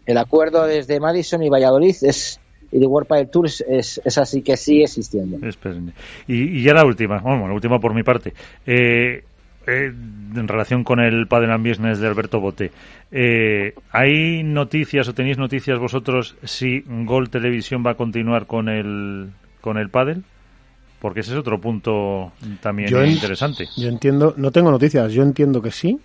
[0.06, 2.39] El acuerdo desde Madison y Valladolid es
[2.71, 3.62] y de World del Tour es,
[4.03, 5.38] es, así que sigue existiendo.
[6.27, 8.34] Y, y, ya la última, bueno, la última por mi parte.
[8.65, 9.23] Eh,
[9.67, 9.93] eh,
[10.36, 12.71] en relación con el Padel Business de Alberto Bote,
[13.12, 19.30] eh, ¿hay noticias o tenéis noticias vosotros si Gol Televisión va a continuar con el,
[19.62, 20.23] con el Padel?
[20.99, 23.67] Porque ese es otro punto también interesante.
[23.76, 25.99] Yo entiendo, no tengo noticias, yo entiendo que sí.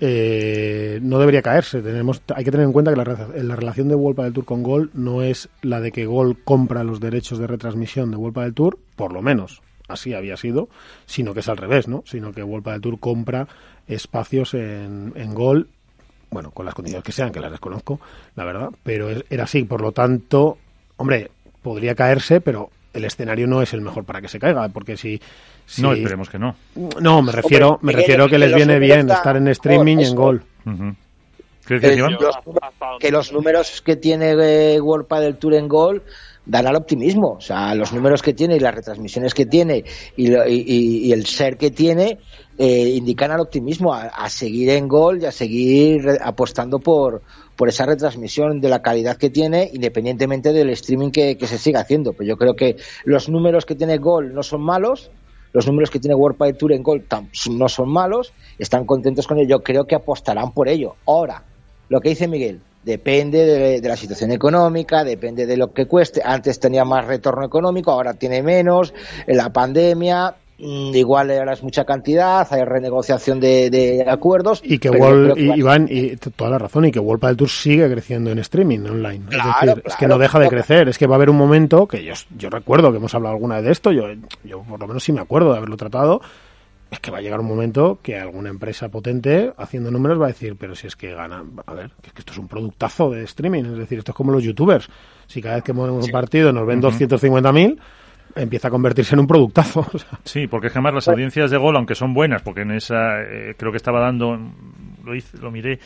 [0.00, 1.80] eh, no debería caerse.
[1.80, 4.62] Tenemos, hay que tener en cuenta que la, la relación de World del Tour con
[4.62, 8.54] Gol no es la de que Gol compra los derechos de retransmisión de World del
[8.54, 10.68] Tour, por lo menos así había sido,
[11.06, 12.02] sino que es al revés, ¿no?
[12.06, 13.46] Sino que World del Tour compra
[13.86, 15.68] espacios en, en Gol,
[16.30, 18.00] bueno, con las condiciones que sean, que las desconozco,
[18.34, 19.64] la verdad, pero era así.
[19.64, 20.58] Por lo tanto,
[20.96, 21.30] hombre,
[21.62, 25.20] podría caerse, pero el escenario no es el mejor para que se caiga, porque si
[25.78, 26.54] no, esperemos que no.
[27.00, 30.42] No, me refiero, me refiero que les viene bien estar en streaming y en gol.
[31.66, 34.32] que, los, números que tiene
[34.74, 36.02] eh, World del Tour en gol
[36.44, 37.32] dan al optimismo.
[37.32, 39.84] O sea, los números que tiene y las retransmisiones que tiene
[40.16, 42.18] y, el ser que tiene
[42.58, 47.22] eh, indican al optimismo, a, seguir en gol y a seguir apostando por,
[47.56, 52.12] por esa retransmisión de la calidad que tiene, independientemente del streaming que, se siga haciendo.
[52.12, 55.10] Pues yo creo que los números que tiene gol no son malos
[55.54, 57.04] los números que tiene World Pile Tour en Gold
[57.50, 60.96] no son malos, están contentos con ello, yo creo que apostarán por ello.
[61.06, 61.44] Ahora,
[61.90, 66.22] lo que dice Miguel, depende de, la situación económica, depende de lo que cueste.
[66.24, 68.92] Antes tenía más retorno económico, ahora tiene menos,
[69.26, 74.62] la pandemia, Mm, igual ahora es mucha cantidad, hay renegociación de, acuerdos.
[74.64, 77.90] Y que World, y, Iván, y toda la razón, y que World del Tour sigue
[77.90, 79.24] creciendo en streaming online.
[79.28, 81.88] es decir, es que no deja de crecer, es que va a haber un momento
[81.88, 84.04] que yo, yo recuerdo que hemos hablado alguna vez de esto, yo,
[84.44, 86.20] yo por lo menos sí me acuerdo de haberlo tratado,
[86.92, 90.28] es que va a llegar un momento que alguna empresa potente haciendo números va a
[90.28, 93.10] decir, pero si es que gana, a ver, que, es que esto es un productazo
[93.10, 94.90] de streaming, es decir, esto es como los youtubers,
[95.26, 97.78] si cada vez que movemos un partido nos ven uh 250.000
[98.36, 99.86] empieza a convertirse en un productazo.
[100.24, 103.22] Sí, porque es que además las audiencias de gol, aunque son buenas, porque en esa
[103.22, 104.38] eh, creo que estaba dando,
[105.04, 105.78] lo, hice, lo miré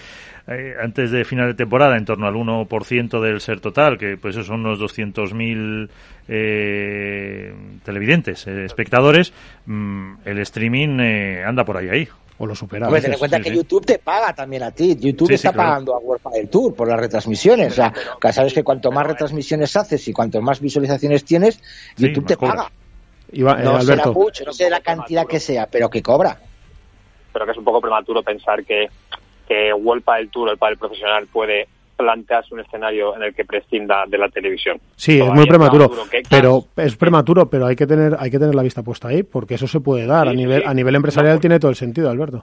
[0.46, 4.36] eh, antes de final de temporada, en torno al 1% del ser total, que pues
[4.36, 5.88] eso son unos 200.000
[6.28, 9.32] eh, televidentes, eh, espectadores,
[9.66, 11.00] mm, el streaming
[11.44, 12.88] anda por ahí ahí o lo supera.
[12.88, 14.96] ten en cuenta que YouTube te paga también a ti.
[14.98, 17.72] YouTube está pagando a World del Tour por las retransmisiones.
[17.72, 17.92] O sea,
[18.32, 21.60] sabes que cuanto más retransmisiones haces y cuanto más visualizaciones tienes,
[21.96, 22.70] YouTube te paga.
[23.32, 26.38] no la mucho, no sé la cantidad que sea, pero que cobra.
[27.36, 28.88] Pero que es un poco prematuro pensar que,
[29.46, 34.06] que World del Tour, el padre profesional, puede plantearse un escenario en el que prescinda
[34.06, 34.80] de la televisión.
[34.96, 35.90] Sí, es muy prematuro,
[36.30, 39.56] pero es prematuro, pero hay que tener hay que tener la vista puesta ahí, porque
[39.56, 42.42] eso se puede dar a nivel a nivel empresarial tiene todo el sentido, Alberto.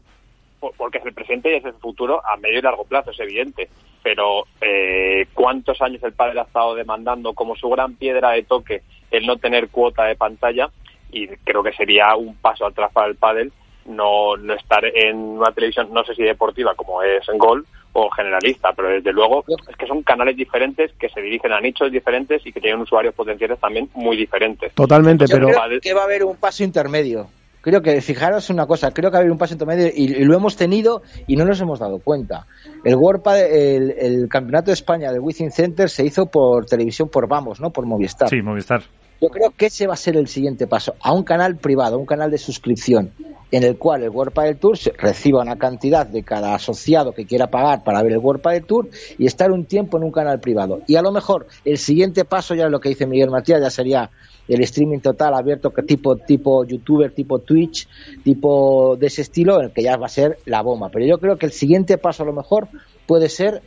[0.77, 3.69] Porque es el presente y es el futuro a medio y largo plazo, es evidente.
[4.03, 8.84] Pero eh, cuántos años el padre ha estado demandando como su gran piedra de toque
[9.10, 10.69] el no tener cuota de pantalla
[11.12, 13.51] y creo que sería un paso atrás para el pádel
[13.86, 18.10] no, no estar en una televisión, no sé si deportiva como es en Gol, o
[18.10, 22.46] generalista, pero desde luego es que son canales diferentes que se dirigen a nichos diferentes
[22.46, 24.74] y que tienen usuarios potenciales también muy diferentes.
[24.74, 27.28] Totalmente, pero creo que va a haber un paso intermedio.
[27.62, 30.36] Creo que, fijaros una cosa, creo que va a haber un paso intermedio y, lo
[30.36, 32.46] hemos tenido y no nos hemos dado cuenta.
[32.84, 37.30] El World el, el Campeonato de España del Within Center se hizo por televisión por
[37.30, 37.69] Vamos, ¿no?
[37.69, 38.28] Por Movistar.
[38.28, 38.82] Sí, Movistar.
[39.24, 42.06] Yo creo que ese va a ser el siguiente paso, a un canal privado, un
[42.06, 43.14] canal de suscripción,
[43.52, 47.48] en el cual el World del Tour reciba una cantidad de cada asociado que quiera
[47.48, 50.82] pagar para ver el World del Tour y estar un tiempo en un canal privado.
[50.88, 53.70] Y a lo mejor el siguiente paso, ya es lo que dice Miguel Matías, ya
[53.70, 54.12] sería
[54.50, 57.88] el streaming total abierto que tipo tipo youtuber tipo Twitch
[58.26, 61.18] tipo de ese estilo en el que ya va a ser la bomba pero yo
[61.18, 62.68] creo que el siguiente paso a lo mejor
[63.08, 63.62] puede ser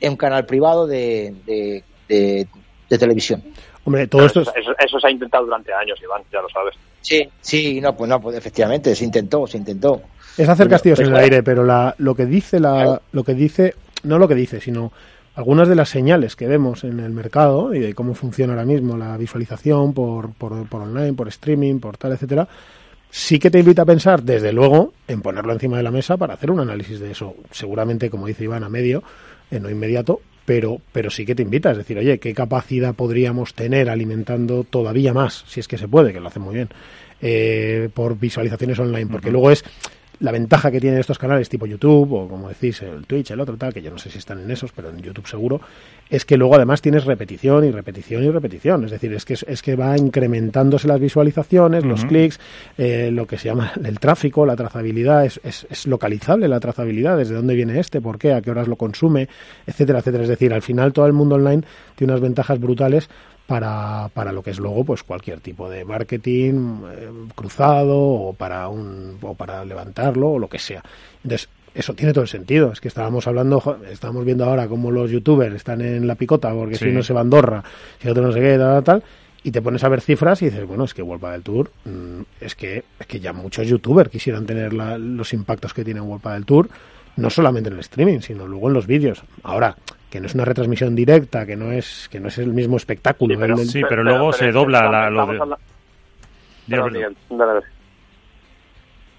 [0.00, 1.34] en un canal privado de,
[2.08, 3.42] de televisión
[3.84, 6.74] Hombre, todo esto eso, se ha intentado durante años, Iván, ya lo sabes.
[7.00, 10.00] Sí, sí, no, pues no, pues efectivamente, se intentó, se intentó.
[10.38, 13.74] Es hacer castillos en el aire, pero la, lo que dice la, lo que dice,
[14.04, 14.90] no lo que dice, sino
[15.34, 18.96] algunas de las señales que vemos en el mercado y de cómo funciona ahora mismo
[18.96, 22.48] la visualización por, por, por online, por streaming, por tal, etcétera,
[23.10, 26.34] sí que te invita a pensar, desde luego, en ponerlo encima de la mesa para
[26.34, 27.34] hacer un análisis de eso.
[27.50, 29.02] Seguramente, como dice Iván, a medio,
[29.50, 33.54] en no inmediato, pero, pero sí que te invita, es decir, oye, ¿qué capacidad podríamos
[33.54, 36.68] tener alimentando todavía más, si es que se puede, que lo hace muy bien,
[37.20, 39.10] eh, por visualizaciones online?
[39.10, 39.64] Porque luego es
[40.20, 43.56] la ventaja que tienen estos canales tipo YouTube o como decís el Twitch, el otro
[43.56, 45.60] tal, que yo no sé si están en esos, pero en YouTube seguro,
[46.08, 48.84] es que luego además tienes repetición y repetición y repetición.
[48.84, 52.38] Es decir, es que, es que va incrementándose las visualizaciones, los clics,
[52.78, 57.18] eh, lo que se llama el tráfico, la trazabilidad, es, es, es, localizable la trazabilidad,
[57.18, 59.28] desde dónde viene este, por qué, a qué horas lo consume,
[59.66, 60.24] etcétera, etcétera.
[60.24, 61.62] Es decir, al final todo el mundo online
[61.96, 63.08] tiene unas ventajas brutales
[63.46, 68.68] para, para lo que es luego pues cualquier tipo de marketing eh, cruzado o para
[68.68, 70.82] un o para levantarlo o lo que sea.
[71.22, 72.72] Entonces eso tiene todo el sentido.
[72.72, 76.76] Es que estábamos hablando estábamos viendo ahora cómo los youtubers están en la picota porque
[76.76, 77.64] si uno se va a Andorra
[78.00, 79.02] si otro no sé qué tal, tal
[79.42, 82.20] y te pones a ver cifras y dices bueno es que Vuelva del Tour mm,
[82.40, 86.46] es que es que ya muchos youtubers quisieran tener los impactos que tiene Vuelva del
[86.46, 86.68] Tour
[87.16, 89.22] no solamente en el streaming, sino luego en los vídeos.
[89.42, 89.76] Ahora,
[90.14, 93.34] que no es una retransmisión directa, que no es que no es el mismo espectáculo.
[93.64, 95.56] Sí, pero, luego se dobla la, lo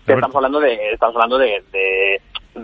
[0.08, 2.22] estamos hablando de estamos hablando de, de,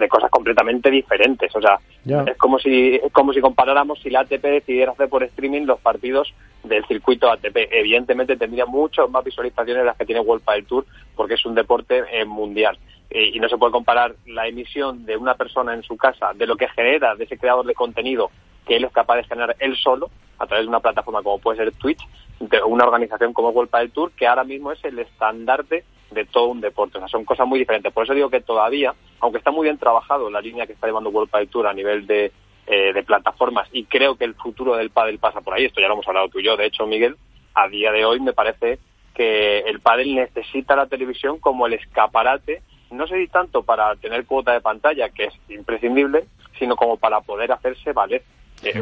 [0.09, 1.55] cosas completamente diferentes.
[1.55, 5.23] O sea es como si es como si comparáramos si la ATP decidiera hacer por
[5.23, 10.21] streaming los partidos del circuito ATP evidentemente tendría mucho más visualizaciones de las que tiene
[10.21, 12.77] World Padel Tour porque es un deporte eh, mundial.
[13.13, 16.55] Y no se puede comparar la emisión de una persona en su casa de lo
[16.55, 18.31] que genera de ese creador de contenido
[18.65, 21.57] que él es capaz de generar él solo a través de una plataforma como puede
[21.57, 22.01] ser Twitch,
[22.39, 26.47] de una organización como World del Tour, que ahora mismo es el estandarte de todo
[26.47, 26.97] un deporte.
[26.97, 27.93] O sea, son cosas muy diferentes.
[27.93, 31.11] Por eso digo que todavía, aunque está muy bien trabajado la línea que está llevando
[31.11, 32.31] World del Tour a nivel de,
[32.67, 35.87] eh, de plataformas, y creo que el futuro del pádel pasa por ahí, esto ya
[35.87, 37.15] lo hemos hablado tú y yo, de hecho, Miguel,
[37.53, 38.79] a día de hoy me parece
[39.13, 44.25] que el pádel necesita la televisión como el escaparate, no sé si tanto para tener
[44.25, 46.25] cuota de pantalla, que es imprescindible,
[46.57, 48.23] sino como para poder hacerse valer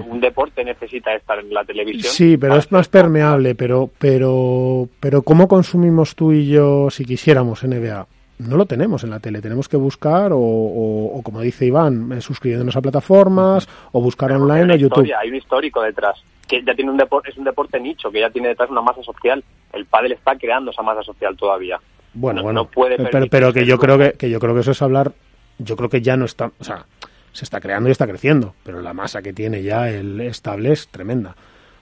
[0.05, 2.13] un deporte necesita estar en la televisión.
[2.13, 7.63] Sí, pero es más permeable, pero, pero, pero ¿cómo consumimos tú y yo si quisiéramos
[7.63, 8.07] NBA?
[8.39, 12.75] No lo tenemos en la tele, tenemos que buscar o, como dice Iván, eh, suscribiéndonos
[12.75, 15.11] a plataformas o buscar online o YouTube.
[15.17, 18.29] hay un histórico detrás que ya tiene un deporte, es un deporte nicho, que ya
[18.29, 19.43] tiene detrás una masa social.
[19.71, 21.79] El pádel está creando esa masa social todavía.
[22.13, 24.81] Bueno, bueno, puede pero, pero que yo creo que, que yo creo que eso es
[24.81, 25.11] hablar,
[25.59, 26.85] yo creo que ya no está, o sea,
[27.31, 30.87] se está creando y está creciendo, pero la masa que tiene ya el estable es
[30.87, 31.35] tremenda.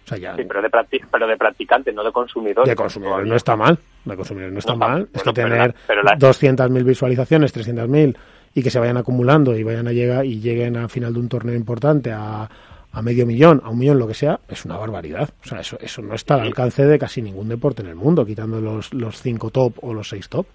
[0.05, 0.35] O sea, ya...
[0.35, 0.69] Sí, pero de,
[1.11, 2.69] pero de practicantes, no de consumidores.
[2.69, 5.09] De consumidores no está mal, de consumidores no está mal.
[5.13, 8.17] es que tener 200.000 visualizaciones, 300.000
[8.53, 11.29] y que se vayan acumulando y vayan a llegar y lleguen al final de un
[11.29, 12.49] torneo importante a,
[12.97, 15.29] a medio millón, a un millón, lo que sea, es una barbaridad.
[15.43, 18.25] O sea, eso, eso no está al alcance de casi ningún deporte en el mundo,
[18.25, 20.47] quitando los, los cinco top o los seis top.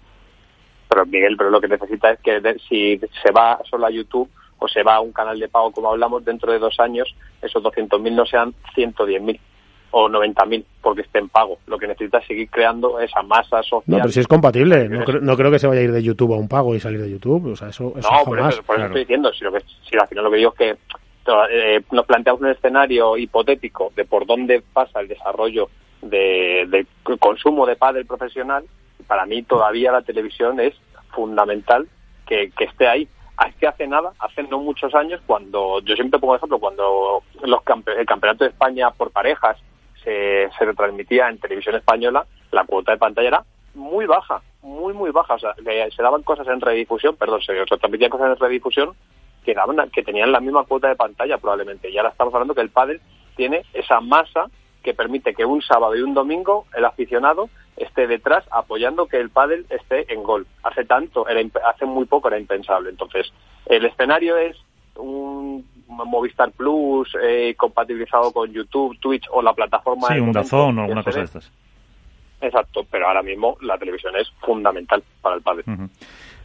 [0.89, 4.29] Pero Miguel, pero lo que necesita es que si se va solo a YouTube,
[4.63, 7.61] o se va a un canal de pago como hablamos dentro de dos años, esos
[7.61, 9.37] 200.000 no sean 110.000
[9.91, 11.57] o 90.000 porque esté en pago.
[11.67, 13.83] Lo que necesita es seguir creando esa masa social.
[13.87, 14.87] No, pero si es compatible.
[14.87, 17.11] No, creo, que se vaya a ir de YouTube a un pago y salir de
[17.11, 17.51] YouTube.
[17.51, 19.33] O sea, eso, no, por eso, estoy diciendo.
[19.33, 20.77] Si, lo que, si al final lo que digo es que
[21.51, 25.69] eh, nos planteamos un escenario hipotético de por dónde pasa el desarrollo
[26.01, 26.87] de,
[27.19, 28.63] consumo de padre profesional,
[29.07, 30.73] para mí todavía la televisión es
[31.11, 31.85] fundamental
[32.25, 33.09] que, que esté ahí
[33.59, 37.61] que hace nada, hace no muchos años, cuando yo siempre pongo ejemplo, cuando los
[37.97, 39.57] el campeonato de España por parejas
[40.03, 43.43] se, se retransmitía en televisión española, la cuota de pantalla era
[43.73, 45.35] muy baja, muy, muy baja.
[45.35, 48.95] O sea, se daban cosas en redifusión, perdón, se retransmitían cosas en redifusión
[49.43, 51.89] que, daban, que tenían la misma cuota de pantalla probablemente.
[51.89, 53.01] Y ahora estamos hablando que el pádel
[53.35, 54.49] tiene esa masa
[54.83, 59.29] que permite que un sábado y un domingo el aficionado esté detrás apoyando que el
[59.29, 60.45] pádel esté en gol.
[60.63, 62.89] Hace tanto, era, hace muy poco era impensable.
[62.89, 63.31] Entonces,
[63.65, 64.57] el escenario es
[64.97, 70.07] un Movistar Plus eh, compatibilizado con YouTube, Twitch o la plataforma...
[70.09, 71.51] Sí, un Dazón o alguna cosa de estas.
[72.41, 75.63] Exacto, pero ahora mismo la televisión es fundamental para el pádel.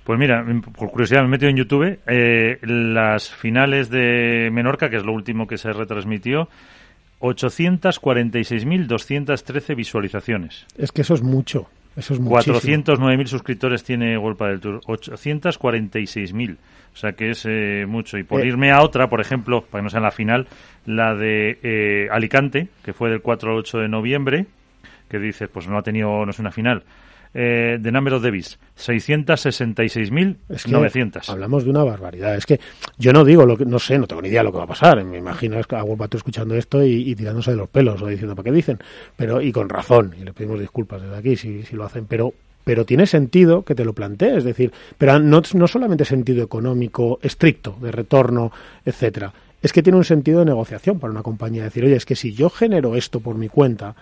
[0.05, 0.45] Pues mira,
[0.77, 5.13] por curiosidad me he metido en YouTube eh, las finales de Menorca, que es lo
[5.13, 6.49] último que se retransmitió,
[7.21, 10.67] 846.213 visualizaciones.
[10.77, 11.69] Es que eso es mucho.
[11.97, 14.81] Eso es 409.000 suscriptores tiene Golpa del Tour.
[14.83, 16.57] 846.000.
[16.93, 18.19] O sea que es eh, mucho.
[18.19, 18.47] Y por eh.
[18.47, 20.47] irme a otra, por ejemplo, para que no sea en la final,
[20.87, 24.47] la de eh, Alicante, que fue del 4 al 8 de noviembre,
[25.09, 26.85] que dices, pues no ha tenido, no es una final
[27.35, 31.29] eh, de Number of Davis, 666.900.
[31.29, 32.37] hablamos de una barbaridad.
[32.37, 32.61] Es que
[32.97, 34.65] yo no digo, lo que, no sé, no tengo ni idea de lo que va
[34.65, 35.05] a pasar.
[35.05, 38.45] Me imagino que a Wolpato escuchando esto y, tirándose de los pelos o diciendo, ¿para
[38.45, 38.79] qué dicen?
[39.17, 42.33] Pero, y con razón, y le pedimos disculpas desde aquí si, si lo hacen, pero
[42.65, 47.19] pero tiene sentido que te lo plantees, es decir, pero no, no solamente sentido económico
[47.23, 48.53] estricto, de retorno,
[48.85, 52.15] etcétera, es que tiene un sentido de negociación para una compañía, decir, oye, es que
[52.15, 53.97] si yo genero esto por mi cuenta,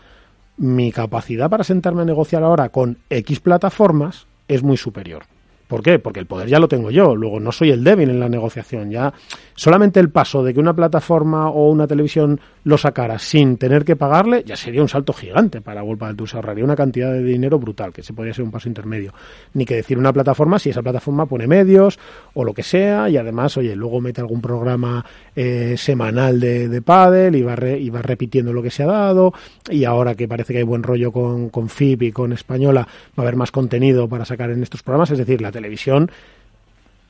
[0.57, 5.25] mi capacidad para sentarme a negociar ahora con X plataformas es muy superior.
[5.67, 5.99] ¿Por qué?
[5.99, 8.91] Porque el poder ya lo tengo yo, luego no soy el débil en la negociación,
[8.91, 9.13] ya
[9.55, 13.97] solamente el paso de que una plataforma o una televisión lo sacara sin tener que
[13.97, 17.23] pagarle ya sería un salto gigante para Golpa del Tour, se ahorraría una cantidad de
[17.23, 19.13] dinero brutal, que se podría ser un paso intermedio.
[19.55, 21.99] Ni que decir una plataforma si esa plataforma pone medios
[22.35, 26.83] o lo que sea y además, oye, luego mete algún programa eh, semanal de, de
[26.83, 29.33] pádel y va, y va repitiendo lo que se ha dado.
[29.71, 32.89] Y ahora que parece que hay buen rollo con, con FIP y con Española va
[33.17, 36.11] a haber más contenido para sacar en estos programas, es decir, la televisión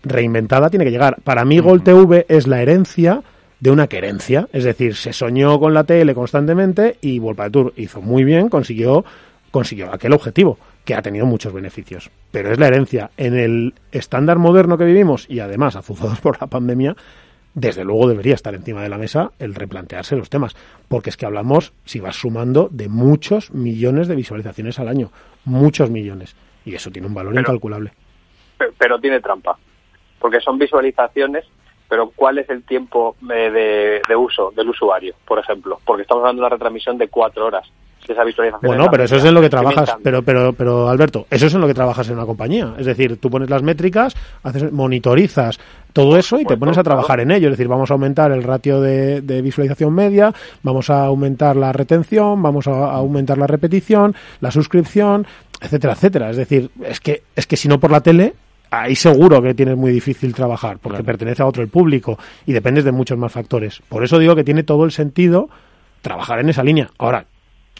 [0.02, 1.16] reinventada tiene que llegar.
[1.22, 3.22] Para mí Gol TV es la herencia
[3.60, 8.02] de una querencia, es decir, se soñó con la tele constantemente y Volpa Tour hizo
[8.02, 9.04] muy bien, consiguió
[9.50, 10.58] consiguió aquel objetivo.
[10.84, 12.10] que ha tenido muchos beneficios.
[12.30, 13.10] Pero es la herencia.
[13.16, 16.94] En el estándar moderno que vivimos, y además azuzados por la pandemia,
[17.54, 20.54] desde luego debería estar encima de la mesa el replantearse los temas.
[20.86, 25.10] Porque es que hablamos, si vas sumando, de muchos millones de visualizaciones al año.
[25.44, 26.36] Muchos millones.
[26.64, 27.92] Y eso tiene un valor incalculable.
[28.78, 29.56] Pero, tiene trampa.
[30.18, 31.44] Porque son visualizaciones
[31.88, 35.78] pero ¿cuál es el tiempo eh, de, uso del usuario, por ejemplo?
[35.84, 37.70] Porque estamos hablando de una retransmisión de cuatro horas.
[38.62, 39.96] Bueno, pero eso es en lo que trabajas.
[40.02, 42.74] Pero, pero, pero, Alberto, eso es en lo que trabajas en una compañía.
[42.78, 45.58] Es decir, tú pones las métricas, haces, monitorizas
[45.92, 47.48] todo eso y te pones a trabajar en ello.
[47.48, 52.40] Es decir, vamos a aumentar el ratio de, visualización media, vamos a aumentar la retención,
[52.42, 55.26] vamos a, aumentar la repetición, la suscripción,
[55.60, 56.30] etcétera, etcétera.
[56.30, 58.34] Es decir, es que, es que si no por la tele,
[58.70, 62.84] ahí seguro que tienes muy difícil trabajar, porque pertenece a otro el público y dependes
[62.84, 63.82] de muchos más factores.
[63.88, 65.48] Por eso digo que tiene todo el sentido
[66.02, 66.90] trabajar en esa línea.
[66.98, 67.26] Ahora,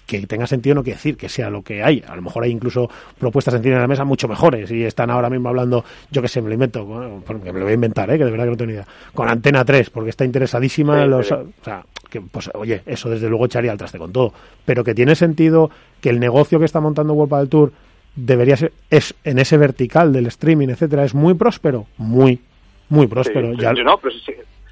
[0.07, 2.03] que tenga sentido no quiere decir que sea lo que hay.
[2.07, 5.29] A lo mejor hay incluso propuestas encima de la mesa mucho mejores y están ahora
[5.29, 6.87] mismo hablando, yo que sé, me lo invento,
[7.27, 8.19] porque me lo voy a inventar, ¿eh?
[8.19, 11.11] que de verdad que no tengo ni idea, con Antena 3, porque está interesadísima en
[11.11, 11.33] los...
[11.33, 14.33] O sea, que, pues oye, eso desde luego echaría al traste con todo.
[14.65, 15.71] Pero que tiene sentido
[16.01, 17.73] que el negocio que está montando World del Tour
[18.17, 22.41] debería ser, es en ese vertical del streaming, etcétera, es muy próspero, muy,
[22.89, 23.53] muy próspero.
[23.53, 23.73] ya,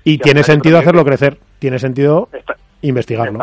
[0.03, 2.29] y tiene sentido hacerlo crecer, tiene sentido
[2.83, 3.39] investigarlo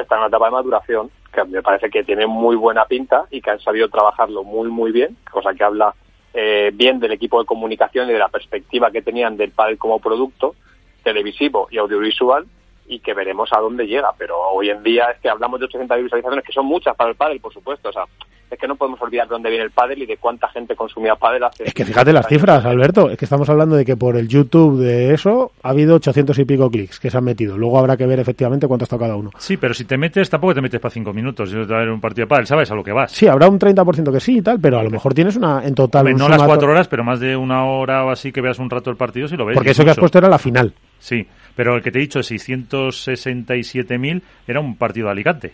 [0.00, 3.40] está en una etapa de maduración que me parece que tiene muy buena pinta y
[3.40, 5.94] que han sabido trabajarlo muy, muy bien, cosa que habla
[6.34, 9.98] eh, bien del equipo de comunicación y de la perspectiva que tenían del pádel como
[9.98, 10.54] producto
[11.02, 12.46] televisivo y audiovisual
[12.86, 14.10] y que veremos a dónde llega.
[14.16, 17.16] Pero hoy en día es que hablamos de 800 visualizaciones, que son muchas para el
[17.16, 17.90] pádel, por supuesto.
[17.90, 18.04] O sea,
[18.50, 21.14] es que no podemos olvidar de dónde viene el pádel y de cuánta gente consumía
[21.16, 21.64] pádel hace...
[21.64, 24.78] Es que fíjate las cifras, Alberto, es que estamos hablando de que por el YouTube
[24.78, 27.58] de eso ha habido 800 y pico clics que se han metido.
[27.58, 29.30] Luego habrá que ver efectivamente cuánto está cada uno.
[29.38, 31.50] Sí, pero si te metes, tampoco te metes para cinco minutos.
[31.50, 33.12] Yo te a ver un partido de pádel, ¿sabes a lo que vas?
[33.12, 35.74] Sí, habrá un 30% que sí y tal, pero a lo mejor tienes una en
[35.74, 36.14] total...
[36.14, 38.90] no las cuatro horas, pero más de una hora o así que veas un rato
[38.90, 39.54] el partido si lo ves.
[39.54, 40.72] Porque eso que has puesto era la final.
[40.98, 45.52] Sí, pero el que te he dicho, 667.000, era un partido de Alicante.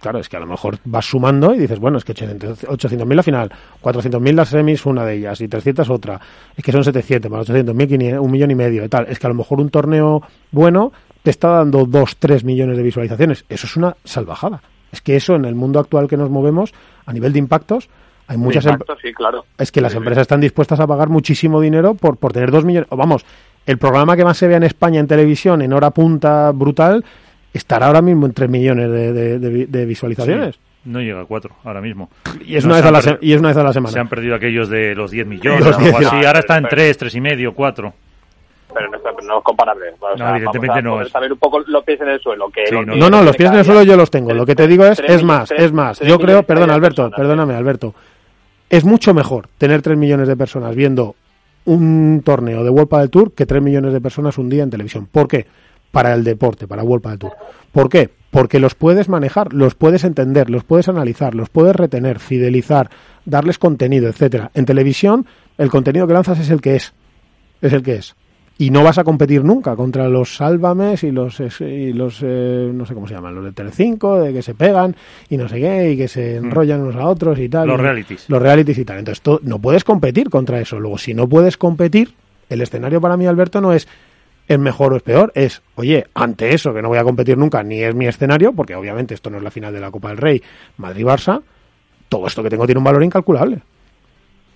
[0.00, 3.22] Claro, es que a lo mejor vas sumando y dices, bueno, es que 800.000 la
[3.22, 3.50] final,
[3.82, 6.20] 400.000 las semis, una de ellas, y 300 otra.
[6.56, 9.06] Es que son 700, más 800.000, un millón y medio y tal.
[9.08, 12.82] Es que a lo mejor un torneo bueno te está dando 2, 3 millones de
[12.82, 13.44] visualizaciones.
[13.48, 14.62] Eso es una salvajada.
[14.92, 16.72] Es que eso en el mundo actual que nos movemos,
[17.04, 17.88] a nivel de impactos,
[18.28, 19.46] hay muchas impactos, sí, claro.
[19.56, 22.88] Es que las empresas están dispuestas a pagar muchísimo dinero por, por tener 2 millones.
[22.90, 23.24] Vamos,
[23.66, 27.04] el programa que más se ve en España en televisión en hora punta brutal
[27.52, 30.58] estará ahora mismo en 3 millones de, visualizaciones.
[30.84, 32.10] no llega a 4 ahora mismo.
[32.44, 33.92] Y es, una vez a la y es una vez a la semana.
[33.92, 36.26] Se han perdido aquellos de los 10 millones o algo así.
[36.26, 37.94] Ahora está en 3, 3 y medio, 4.
[38.74, 39.86] Pero no, no es comparable.
[40.18, 41.08] no, evidentemente no es.
[41.08, 42.50] saber un poco los pies en el suelo.
[42.50, 44.32] Que no, no, los pies en el suelo yo los tengo.
[44.34, 46.00] Lo que te digo es, es más, es más.
[46.00, 47.94] Yo creo, perdón Alberto, perdóname Alberto.
[48.70, 51.16] Es mucho mejor tener 3 millones de personas viendo
[51.64, 55.08] un torneo de World del Tour que 3 millones de personas un día en televisión.
[55.10, 55.46] ¿Por qué?
[55.90, 57.32] Para el deporte, para World del Tour.
[57.72, 58.10] ¿Por qué?
[58.30, 62.90] Porque los puedes manejar, los puedes entender, los puedes analizar, los puedes retener, fidelizar,
[63.24, 64.50] darles contenido, etcétera.
[64.54, 66.92] En televisión, el contenido que lanzas es el que es.
[67.62, 68.14] Es el que es.
[68.60, 72.84] Y no vas a competir nunca contra los sálvames y los, y los eh, no
[72.84, 74.96] sé cómo se llaman, los de Telecinco, de que se pegan
[75.28, 76.44] y no sé qué, y que se mm.
[76.46, 77.68] enrollan unos a otros y tal.
[77.68, 78.28] Los realities.
[78.28, 78.98] Los realities y tal.
[78.98, 80.80] Entonces, no puedes competir contra eso.
[80.80, 82.14] Luego, si no puedes competir,
[82.48, 83.86] el escenario para mí, Alberto, no es
[84.48, 87.62] es mejor o es peor, es, oye, ante eso, que no voy a competir nunca,
[87.62, 90.16] ni es mi escenario, porque obviamente esto no es la final de la Copa del
[90.16, 90.42] Rey,
[90.78, 91.42] Madrid-Barça,
[92.08, 93.60] todo esto que tengo tiene un valor incalculable.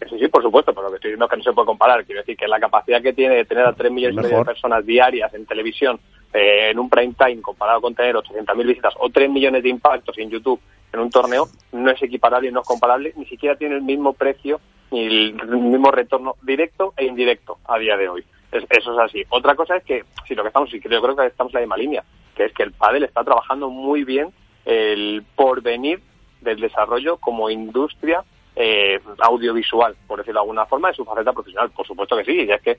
[0.08, 2.04] Sí, sí, por supuesto, pero lo que estoy diciendo es que no se puede comparar.
[2.04, 5.32] Quiero decir que la capacidad que tiene de tener a 3 millones de personas diarias
[5.34, 6.00] en televisión
[6.32, 10.18] eh, en un prime time comparado con tener 800.000 visitas o 3 millones de impactos
[10.18, 10.60] en YouTube
[10.92, 14.12] en un torneo no es equiparable y no es comparable, ni siquiera tiene el mismo
[14.12, 19.24] precio ni el mismo retorno directo e indirecto a día de hoy eso es así.
[19.30, 21.76] Otra cosa es que, si lo que estamos, yo creo que estamos en la misma
[21.76, 24.32] línea, que es que el pádel está trabajando muy bien
[24.64, 26.00] el porvenir
[26.40, 31.70] del desarrollo como industria eh, audiovisual, por decirlo de alguna forma, en su faceta profesional.
[31.70, 32.78] Por supuesto que sí, y es que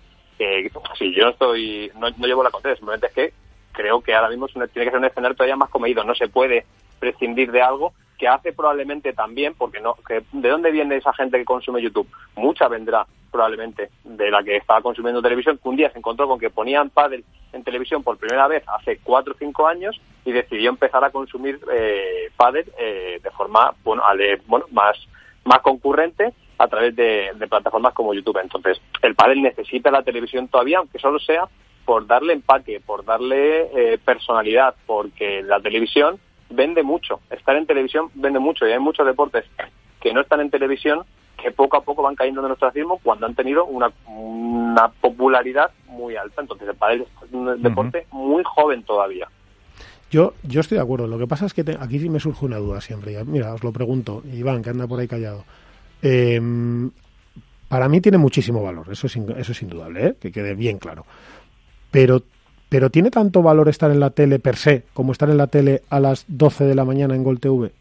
[0.97, 3.33] si yo estoy, no, llevo la contraria, simplemente es que
[3.71, 6.03] creo que ahora mismo tiene que ser un escenario todavía más comedido.
[6.03, 6.65] No se puede
[6.99, 11.37] prescindir de algo que hace probablemente también, porque no, que ¿de dónde viene esa gente
[11.37, 12.07] que consume YouTube?
[12.35, 16.39] Mucha vendrá probablemente de la que estaba consumiendo televisión, que un día se encontró con
[16.39, 20.69] que ponían pádel en televisión por primera vez hace cuatro o cinco años y decidió
[20.69, 24.03] empezar a consumir eh, pádel eh, de forma bueno,
[24.45, 24.95] bueno más,
[25.43, 28.39] más concurrente a través de, plataformas como YouTube.
[28.41, 31.47] Entonces, el pádel necesita la televisión todavía, aunque solo sea
[31.85, 36.19] por darle empaque, por darle eh, personalidad, porque la televisión
[36.49, 37.19] vende mucho.
[37.31, 39.43] Estar en televisión vende mucho y hay muchos deportes
[39.99, 41.03] que no están en televisión
[41.43, 45.69] que poco a poco van cayendo de nuestro racismo cuando han tenido una, una popularidad
[45.87, 46.41] muy alta.
[46.41, 49.27] Entonces el pádel es un deporte muy joven todavía.
[50.09, 51.07] Yo, yo estoy de acuerdo.
[51.07, 53.21] Lo que pasa es que aquí sí me surge una duda siempre.
[53.25, 54.23] Mira, os lo pregunto.
[54.31, 55.43] Iván, que anda por ahí callado.
[56.01, 56.91] Em,
[57.67, 60.15] para mí tiene muchísimo valor, eso es, eso es indudable, ¿eh?
[60.19, 61.05] que quede bien claro.
[61.89, 62.21] Pero,
[62.69, 65.81] pero ¿tiene tanto valor estar en la tele per se como estar en la tele
[65.89, 67.71] a las 12 de la mañana en Gol TV?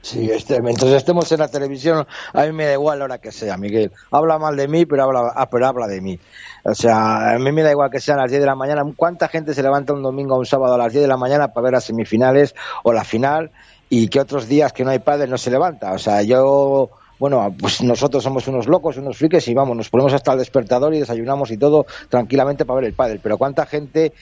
[0.00, 3.32] Sí, este, mientras estemos en la televisión, a mí me da igual la hora que
[3.32, 3.92] sea, Miguel.
[4.10, 6.18] Habla mal de mí, pero habla, ah, pero habla de mí.
[6.64, 8.82] O sea, a mí me da igual que sean las 10 de la mañana.
[8.96, 11.48] ¿Cuánta gente se levanta un domingo o un sábado a las 10 de la mañana
[11.48, 13.50] para ver las semifinales o la final?
[13.90, 15.92] Y que otros días que no hay padre no se levanta.
[15.92, 20.12] O sea, yo bueno, pues nosotros somos unos locos, unos friques y vamos, nos ponemos
[20.14, 23.20] hasta el despertador y desayunamos y todo tranquilamente para ver el pádel.
[23.20, 24.12] Pero ¿cuánta gente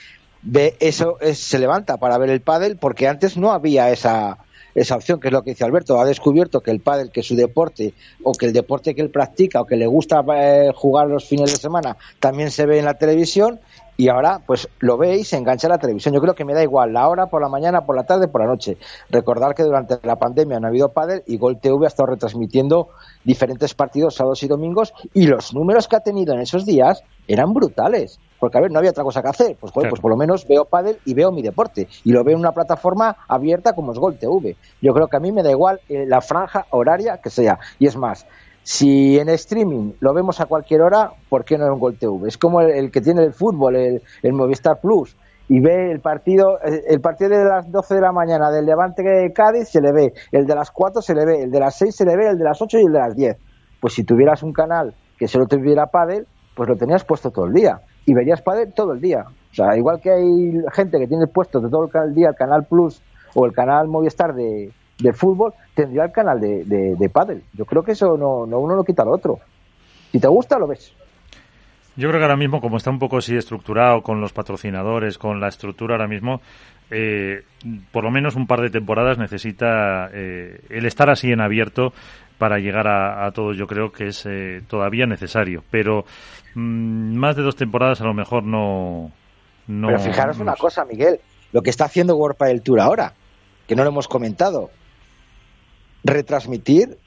[0.42, 2.78] ve eso, se levanta para ver el pádel?
[2.78, 4.38] Porque antes no había esa,
[4.76, 7.34] esa opción, que es lo que dice Alberto, ha descubierto que el pádel, que su
[7.34, 11.24] deporte, o que el deporte que él practica, o que le gusta eh, jugar los
[11.24, 13.58] fines de semana, también se ve en la televisión,
[13.96, 16.14] y ahora pues lo ve y se engancha a la televisión.
[16.14, 18.42] Yo creo que me da igual la hora, por la mañana, por la tarde, por
[18.42, 18.76] la noche.
[19.10, 22.88] Recordar que durante la pandemia no ha habido pádel y Gol TV ha estado retransmitiendo
[23.24, 27.52] diferentes partidos sábados y domingos y los números que ha tenido en esos días eran
[27.52, 28.18] brutales.
[28.38, 29.56] Porque, a ver, no había otra cosa que hacer.
[29.58, 31.88] Pues, pues por lo menos veo pádel y veo mi deporte.
[32.04, 34.56] Y lo veo en una plataforma abierta como es Gol TV.
[34.82, 37.58] Yo creo que a mí me da igual eh, la franja horaria que sea.
[37.78, 38.26] Y es más,
[38.66, 42.26] si en streaming lo vemos a cualquier hora, ¿por qué no en Gol TV?
[42.26, 45.16] Es como el, que tiene el fútbol, el, el, Movistar Plus,
[45.48, 49.04] y ve el partido, eh, el partido de las 12 de la mañana del Levante
[49.04, 51.78] de Cádiz se le ve, el de las 4 se le ve, el de las
[51.78, 53.36] 6 se le ve, el de las 8 y el de las 10.
[53.78, 57.52] Pues si tuvieras un canal que solo tuviera pádel, pues lo tenías puesto todo el
[57.52, 59.26] día y verías pádel todo el día.
[59.52, 63.00] O sea, igual que hay gente que tiene puesto todo el día el canal Plus
[63.36, 64.72] o el canal Movistar de,
[65.14, 67.42] fútbol, tendría el canal de, de, pádel.
[67.52, 69.38] Yo creo que eso no, no uno no quita lo otro.
[70.12, 70.94] Si te gusta, lo ves.
[71.96, 75.40] Yo creo que ahora mismo, como está un poco así estructurado con los patrocinadores, con
[75.40, 76.40] la estructura ahora mismo,
[76.90, 77.42] eh,
[77.90, 81.92] por lo menos un par de temporadas necesita eh, el estar así en abierto
[82.38, 83.56] para llegar a, a todos.
[83.56, 86.04] Yo creo que es eh, todavía necesario, pero
[86.56, 89.12] Mm, más de dos temporadas a lo mejor no.
[89.66, 91.20] no Pero fijaros una cosa, Miguel,
[91.52, 93.12] lo que está haciendo World del Tour ahora,
[93.68, 94.70] que no lo hemos comentado,
[96.06, 96.98] retransmitir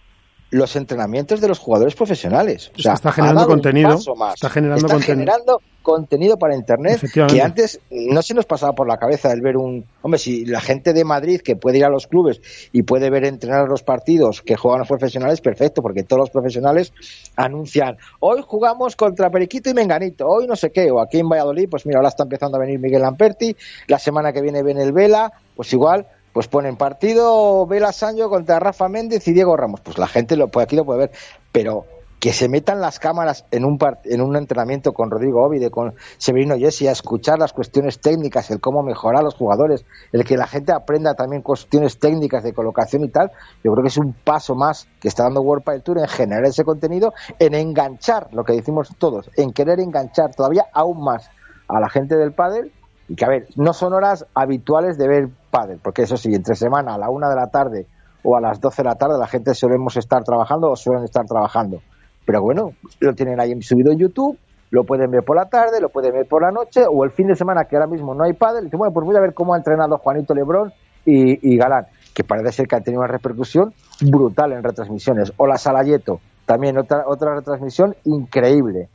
[0.51, 2.71] los entrenamientos de los jugadores profesionales.
[2.77, 3.99] O sea, está generando contenido.
[4.33, 9.31] Está generando generando contenido para Internet que antes no se nos pasaba por la cabeza
[9.31, 9.85] el ver un...
[10.01, 12.41] Hombre, si la gente de Madrid que puede ir a los clubes
[12.71, 16.93] y puede ver entrenar los partidos que juegan los profesionales, perfecto, porque todos los profesionales
[17.35, 21.69] anuncian, hoy jugamos contra Periquito y Menganito, hoy no sé qué, o aquí en Valladolid,
[21.69, 23.55] pues mira, ahora está empezando a venir Miguel Lamperti,
[23.87, 26.05] la semana que viene viene el Vela, pues igual
[26.39, 29.81] pues ponen partido Vela Sancho contra Rafa Méndez y Diego Ramos.
[29.81, 31.11] Pues la gente lo, pues aquí lo puede ver,
[31.51, 31.83] pero
[32.21, 36.55] que se metan las cámaras en un, en un entrenamiento con Rodrigo Ovide, con Severino
[36.55, 39.83] Jesse, a escuchar las cuestiones técnicas, el cómo mejorar a los jugadores,
[40.13, 43.31] el que la gente aprenda también cuestiones técnicas de colocación y tal,
[43.61, 46.45] yo creo que es un paso más que está dando World Padel Tour en generar
[46.45, 51.29] ese contenido, en enganchar, lo que decimos todos, en querer enganchar todavía aún más
[51.67, 52.71] a la gente del pádel
[53.09, 56.55] y que, a ver, no son horas habituales de ver pádel, porque eso sí, entre
[56.55, 57.87] semana a la una de la tarde
[58.23, 61.25] o a las doce de la tarde la gente solemos estar trabajando o suelen estar
[61.25, 61.81] trabajando
[62.29, 64.37] pero bueno, lo tienen ahí subido en YouTube,
[64.69, 67.25] lo pueden ver por la tarde, lo pueden ver por la noche o el fin
[67.25, 68.69] de semana que ahora mismo no hay pádel.
[68.71, 70.71] Y bueno, pues voy a ver cómo ha entrenado Juanito Lebrón
[71.05, 75.33] y, Galán, que parece ser que han tenido una repercusión brutal en retransmisiones.
[75.37, 78.89] O la Salayeto, también otra, otra retransmisión increíble.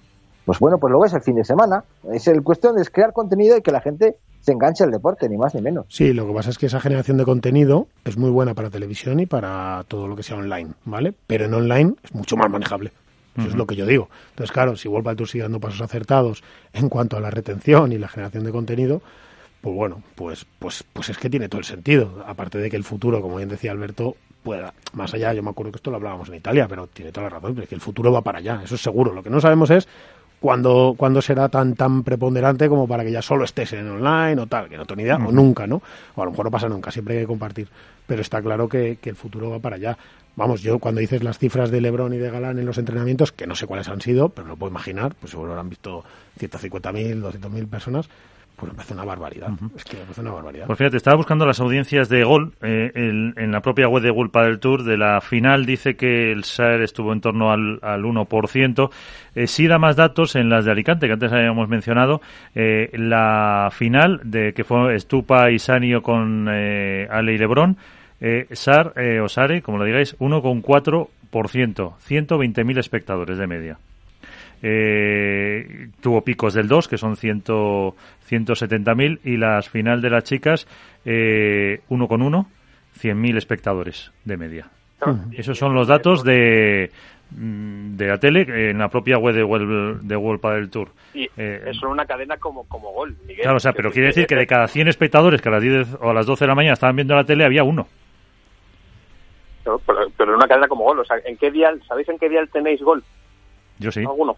[0.44, 1.84] Pues bueno, pues luego es el fin de semana.
[2.12, 5.38] Es el cuestión de crear contenido y que la gente se enganche al deporte, ni
[5.38, 5.86] más ni menos.
[5.88, 9.20] Sí, lo que pasa es que esa generación de contenido es muy buena para televisión
[9.20, 11.14] y para todo lo que sea online, ¿vale?
[11.26, 12.92] Pero en online es mucho más manejable.
[13.36, 14.08] Eso es lo que yo digo.
[14.30, 17.98] Entonces, claro, si World Tour sigue dando pasos acertados en cuanto a la retención y
[17.98, 19.02] la generación de contenido,
[19.60, 22.22] pues bueno, pues, pues, pues es que tiene todo el sentido.
[22.26, 24.14] Aparte de que el futuro, como bien decía Alberto,
[24.44, 27.24] pueda, más allá, yo me acuerdo que esto lo hablábamos en Italia, pero tiene toda
[27.24, 29.12] la razón, es que el futuro va para allá, eso es seguro.
[29.12, 29.88] Lo que no sabemos es
[30.44, 34.46] cuándo, cuándo será tan tan preponderante como para que ya solo estés en online o
[34.46, 35.80] tal, que no tengo ni idea, o nunca, ¿no?
[36.14, 37.68] O a lo mejor no pasa nunca, siempre hay que compartir.
[38.06, 39.96] Pero está claro que, que el futuro va para allá.
[40.36, 43.46] Vamos, yo cuando dices las cifras de Lebron y de Galán en los entrenamientos, que
[43.46, 46.04] no sé cuáles han sido, pero lo puedo imaginar, pues seguro han visto
[46.38, 48.10] 150.000, 200.000 personas,
[48.56, 49.48] pues me parece una barbaridad.
[49.76, 50.66] Es que me parece una barbaridad.
[50.66, 54.30] Pues fíjate, estaba buscando las audiencias de gol eh, en la propia web de Gol
[54.32, 54.84] del Tour.
[54.84, 58.90] De la final dice que el SAER estuvo en torno al, al 1%.
[59.34, 62.20] Eh, sí da más datos en las de Alicante, que antes habíamos mencionado.
[62.54, 67.76] Eh, la final, de que fue Estupa y Sanio con eh, Ale y Lebrón,
[68.20, 71.08] Eh, SAR, eh, o SARE, como lo digáis, 1,4%,
[71.98, 73.78] 120.000 espectadores de media.
[74.66, 80.66] Eh, tuvo picos del 2, que son 100, 170.000, y las final de las chicas,
[81.04, 82.46] eh, 1,1,
[82.98, 84.68] 100.000 espectadores de media.
[85.32, 86.90] Esos son los datos de,
[87.32, 90.88] mm, de la tele en la propia web de World, de World Padel Tour.
[91.12, 93.42] Y Eh, es una cadena como, como gol, Miguel.
[93.42, 95.88] Claro, o sea, pero quiere decir que de cada 100 espectadores que a las 10
[96.00, 97.86] o a las 12 de la mañana estaban viendo la tele, había uno.
[99.62, 101.00] Pero, pero- pero en una cadena como gol.
[101.00, 103.04] O sea, ¿en qué dial, ¿sabéis en qué dial tenéis gol?
[103.78, 104.00] Yo sí.
[104.00, 104.36] ¿Alguno?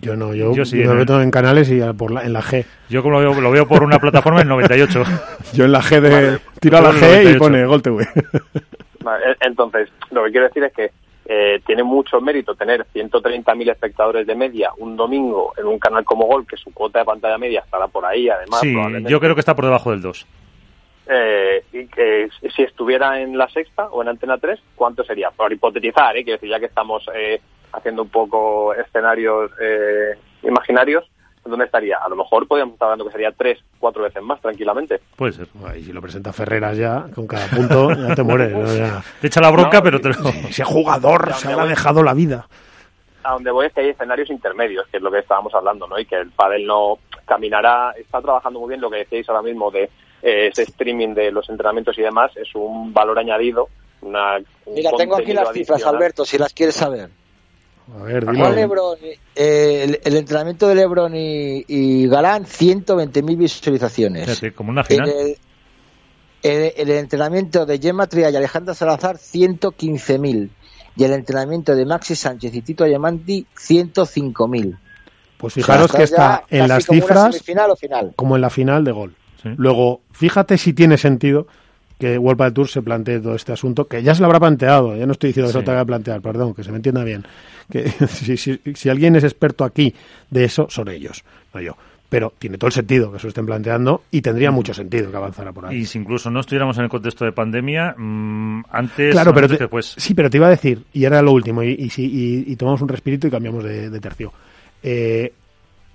[0.00, 2.32] Yo no, yo, Yo sí, en el- meto en canales y a- por la- en
[2.32, 2.64] la G.
[2.88, 5.02] Yo como lo veo, lo veo por una plataforma en 98.
[5.52, 6.10] Yo en la G de...
[6.10, 6.38] Vale.
[6.60, 7.00] Tiro a la G y
[7.34, 7.38] 98.
[7.38, 8.06] pone Gol TV.
[9.02, 10.90] Vale, Entonces, lo que quiero decir es que
[11.26, 16.26] eh, tiene mucho mérito tener 130.000 espectadores de media un domingo en un canal como
[16.26, 18.60] Gol, que su cuota de pantalla media estará por ahí, además.
[18.60, 18.74] Sí,
[19.08, 20.26] yo creo que está por debajo del 2.
[21.06, 25.30] Eh, y que si estuviera en la sexta o en Antena 3, ¿cuánto sería?
[25.30, 26.22] Por hipotetizar, ¿eh?
[26.22, 27.40] quiero decir, ya que estamos eh,
[27.72, 31.10] haciendo un poco escenarios eh, imaginarios,
[31.44, 31.98] ¿dónde estaría?
[31.98, 35.00] A lo mejor podríamos estar hablando que sería tres, cuatro veces más tranquilamente.
[35.16, 35.48] Puede ser.
[35.76, 38.52] Y si lo presenta Ferreras ya, con cada punto, ya te mueres.
[38.52, 38.72] ¿no?
[38.74, 39.02] Ya.
[39.20, 40.14] Te echa la bronca, No, pero te lo...
[40.48, 42.46] Ese jugador se le ha dejado la vida.
[43.22, 45.98] A donde voy es que hay escenarios intermedios, que es lo que estábamos hablando, ¿no?
[45.98, 49.70] Y que el pádel no caminará, está trabajando muy bien lo que decíais ahora mismo
[49.70, 49.90] de
[50.22, 53.68] ese streaming de los entrenamientos y demás, es un valor añadido,
[54.02, 55.96] una, un Mira, tengo aquí las cifras, adicional.
[55.96, 57.10] Alberto, si las quieres saber.
[57.98, 58.24] A ver.
[58.24, 64.40] Lebron, eh, el, el entrenamiento de Lebron y, y Galán, 120.000 visualizaciones.
[64.54, 65.08] Como una final.
[65.08, 65.36] el,
[66.42, 70.50] el- el entrenamiento de Gemma Trial y Alejandra Salazar, 115.000.
[70.96, 74.78] Y el entrenamiento de Maxi Sánchez y Tito Ayamanti, 105.000.
[75.36, 78.12] Pues fijaros O sea, que está en las como cifras semifinal o final.
[78.16, 79.14] como en la final de Gol.
[79.42, 79.48] Sí.
[79.56, 81.46] Luego, fíjate si tiene sentido
[81.98, 84.96] que World Padel Tour se plantee todo este asunto, que ya se lo habrá planteado,
[84.96, 85.66] ya no estoy diciendo que se lo Sí.
[85.66, 87.24] tenga que plantear, perdón, que se me entienda bien.
[87.70, 89.94] Que si, si- si alguien es experto aquí
[90.30, 91.22] de eso, son ellos,
[91.54, 91.76] no yo.
[92.08, 95.16] Pero tiene todo el sentido que se lo estén planteando y tendría mucho sentido que
[95.16, 95.76] avanzara por ahí.
[95.76, 99.50] Y si incluso no estuviéramos en el contexto de pandemia, mm, antes, Claro, pero antes
[99.56, 99.94] te- que después.
[99.96, 102.56] sí, pero te iba a decir, y era lo último, y, y, si- y- y
[102.56, 104.32] tomamos un respirito y cambiamos de, de tercio.
[104.82, 105.32] Eh,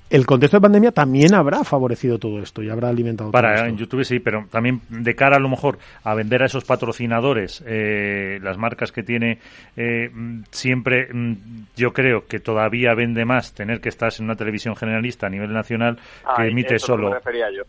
[0.10, 3.66] el contexto de pandemia también habrá favorecido todo esto y habrá alimentado todo Para esto.
[3.68, 7.64] en YouTube sí, pero también de cara a lo mejor a vender a esos patrocinadores,
[7.66, 9.40] eh, las marcas que tiene,
[9.76, 10.10] eh,
[10.52, 11.34] siempre mm,
[11.76, 15.52] yo creo que todavía vende más tener que estar en una televisión generalista a nivel
[15.52, 15.96] nacional
[16.36, 17.12] que Ay, emite solo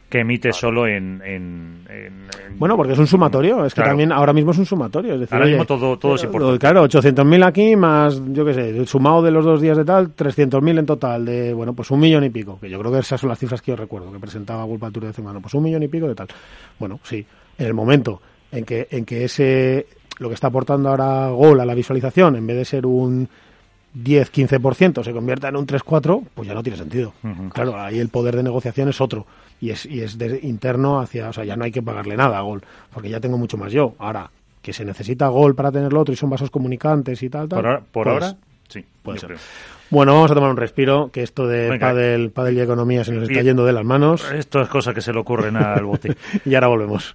[0.08, 2.06] que emite solo en, en- en-
[2.48, 3.90] en- Bueno, porque es un sumatorio, es que Claro.
[3.92, 5.14] también ahora mismo es un sumatorio.
[5.14, 6.58] Es decir, Ahora oye, mismo todo- todo es importante.
[6.58, 10.78] Claro, 800.000 aquí más, yo qué sé, sumado de los dos días de tal, 300.000
[10.78, 13.28] en total, de, bueno, pues un millón y pico, que yo creo que esas son
[13.28, 15.88] las cifras que yo recuerdo, que presentaba World Tour de semana, pues un millón y
[15.88, 16.28] pico de tal.
[16.78, 17.24] Bueno, sí,
[17.58, 18.20] en el momento
[18.52, 19.86] en que, en que ese,
[20.18, 23.28] lo que está aportando ahora Gol a la visualización, en vez de ser un
[23.96, 27.14] 10-15% se convierta en un 3-4, pues ya no tiene sentido.
[27.52, 29.26] Claro, ahí el poder de negociación es otro
[29.60, 32.38] y es, y es de interno hacia, o sea, ya no hay que pagarle nada
[32.38, 32.62] a Gol,
[32.92, 33.94] porque ya tengo mucho más yo.
[33.98, 37.48] Ahora, que se necesita Gol para tener lo otro y son vasos comunicantes y tal,
[37.48, 37.58] tal.
[37.58, 38.36] por ahora, por pues, ahora
[38.68, 39.28] sí, puede ser.
[39.28, 39.40] creo.
[39.88, 41.88] Bueno, vamos a tomar un respiro, que esto de Venga.
[41.88, 44.92] pádel, pádel y economía se nos está Y- yendo de las manos Esto es cosa
[44.92, 46.16] que se le ocurren al bote.
[46.44, 47.14] y ahora volvemos.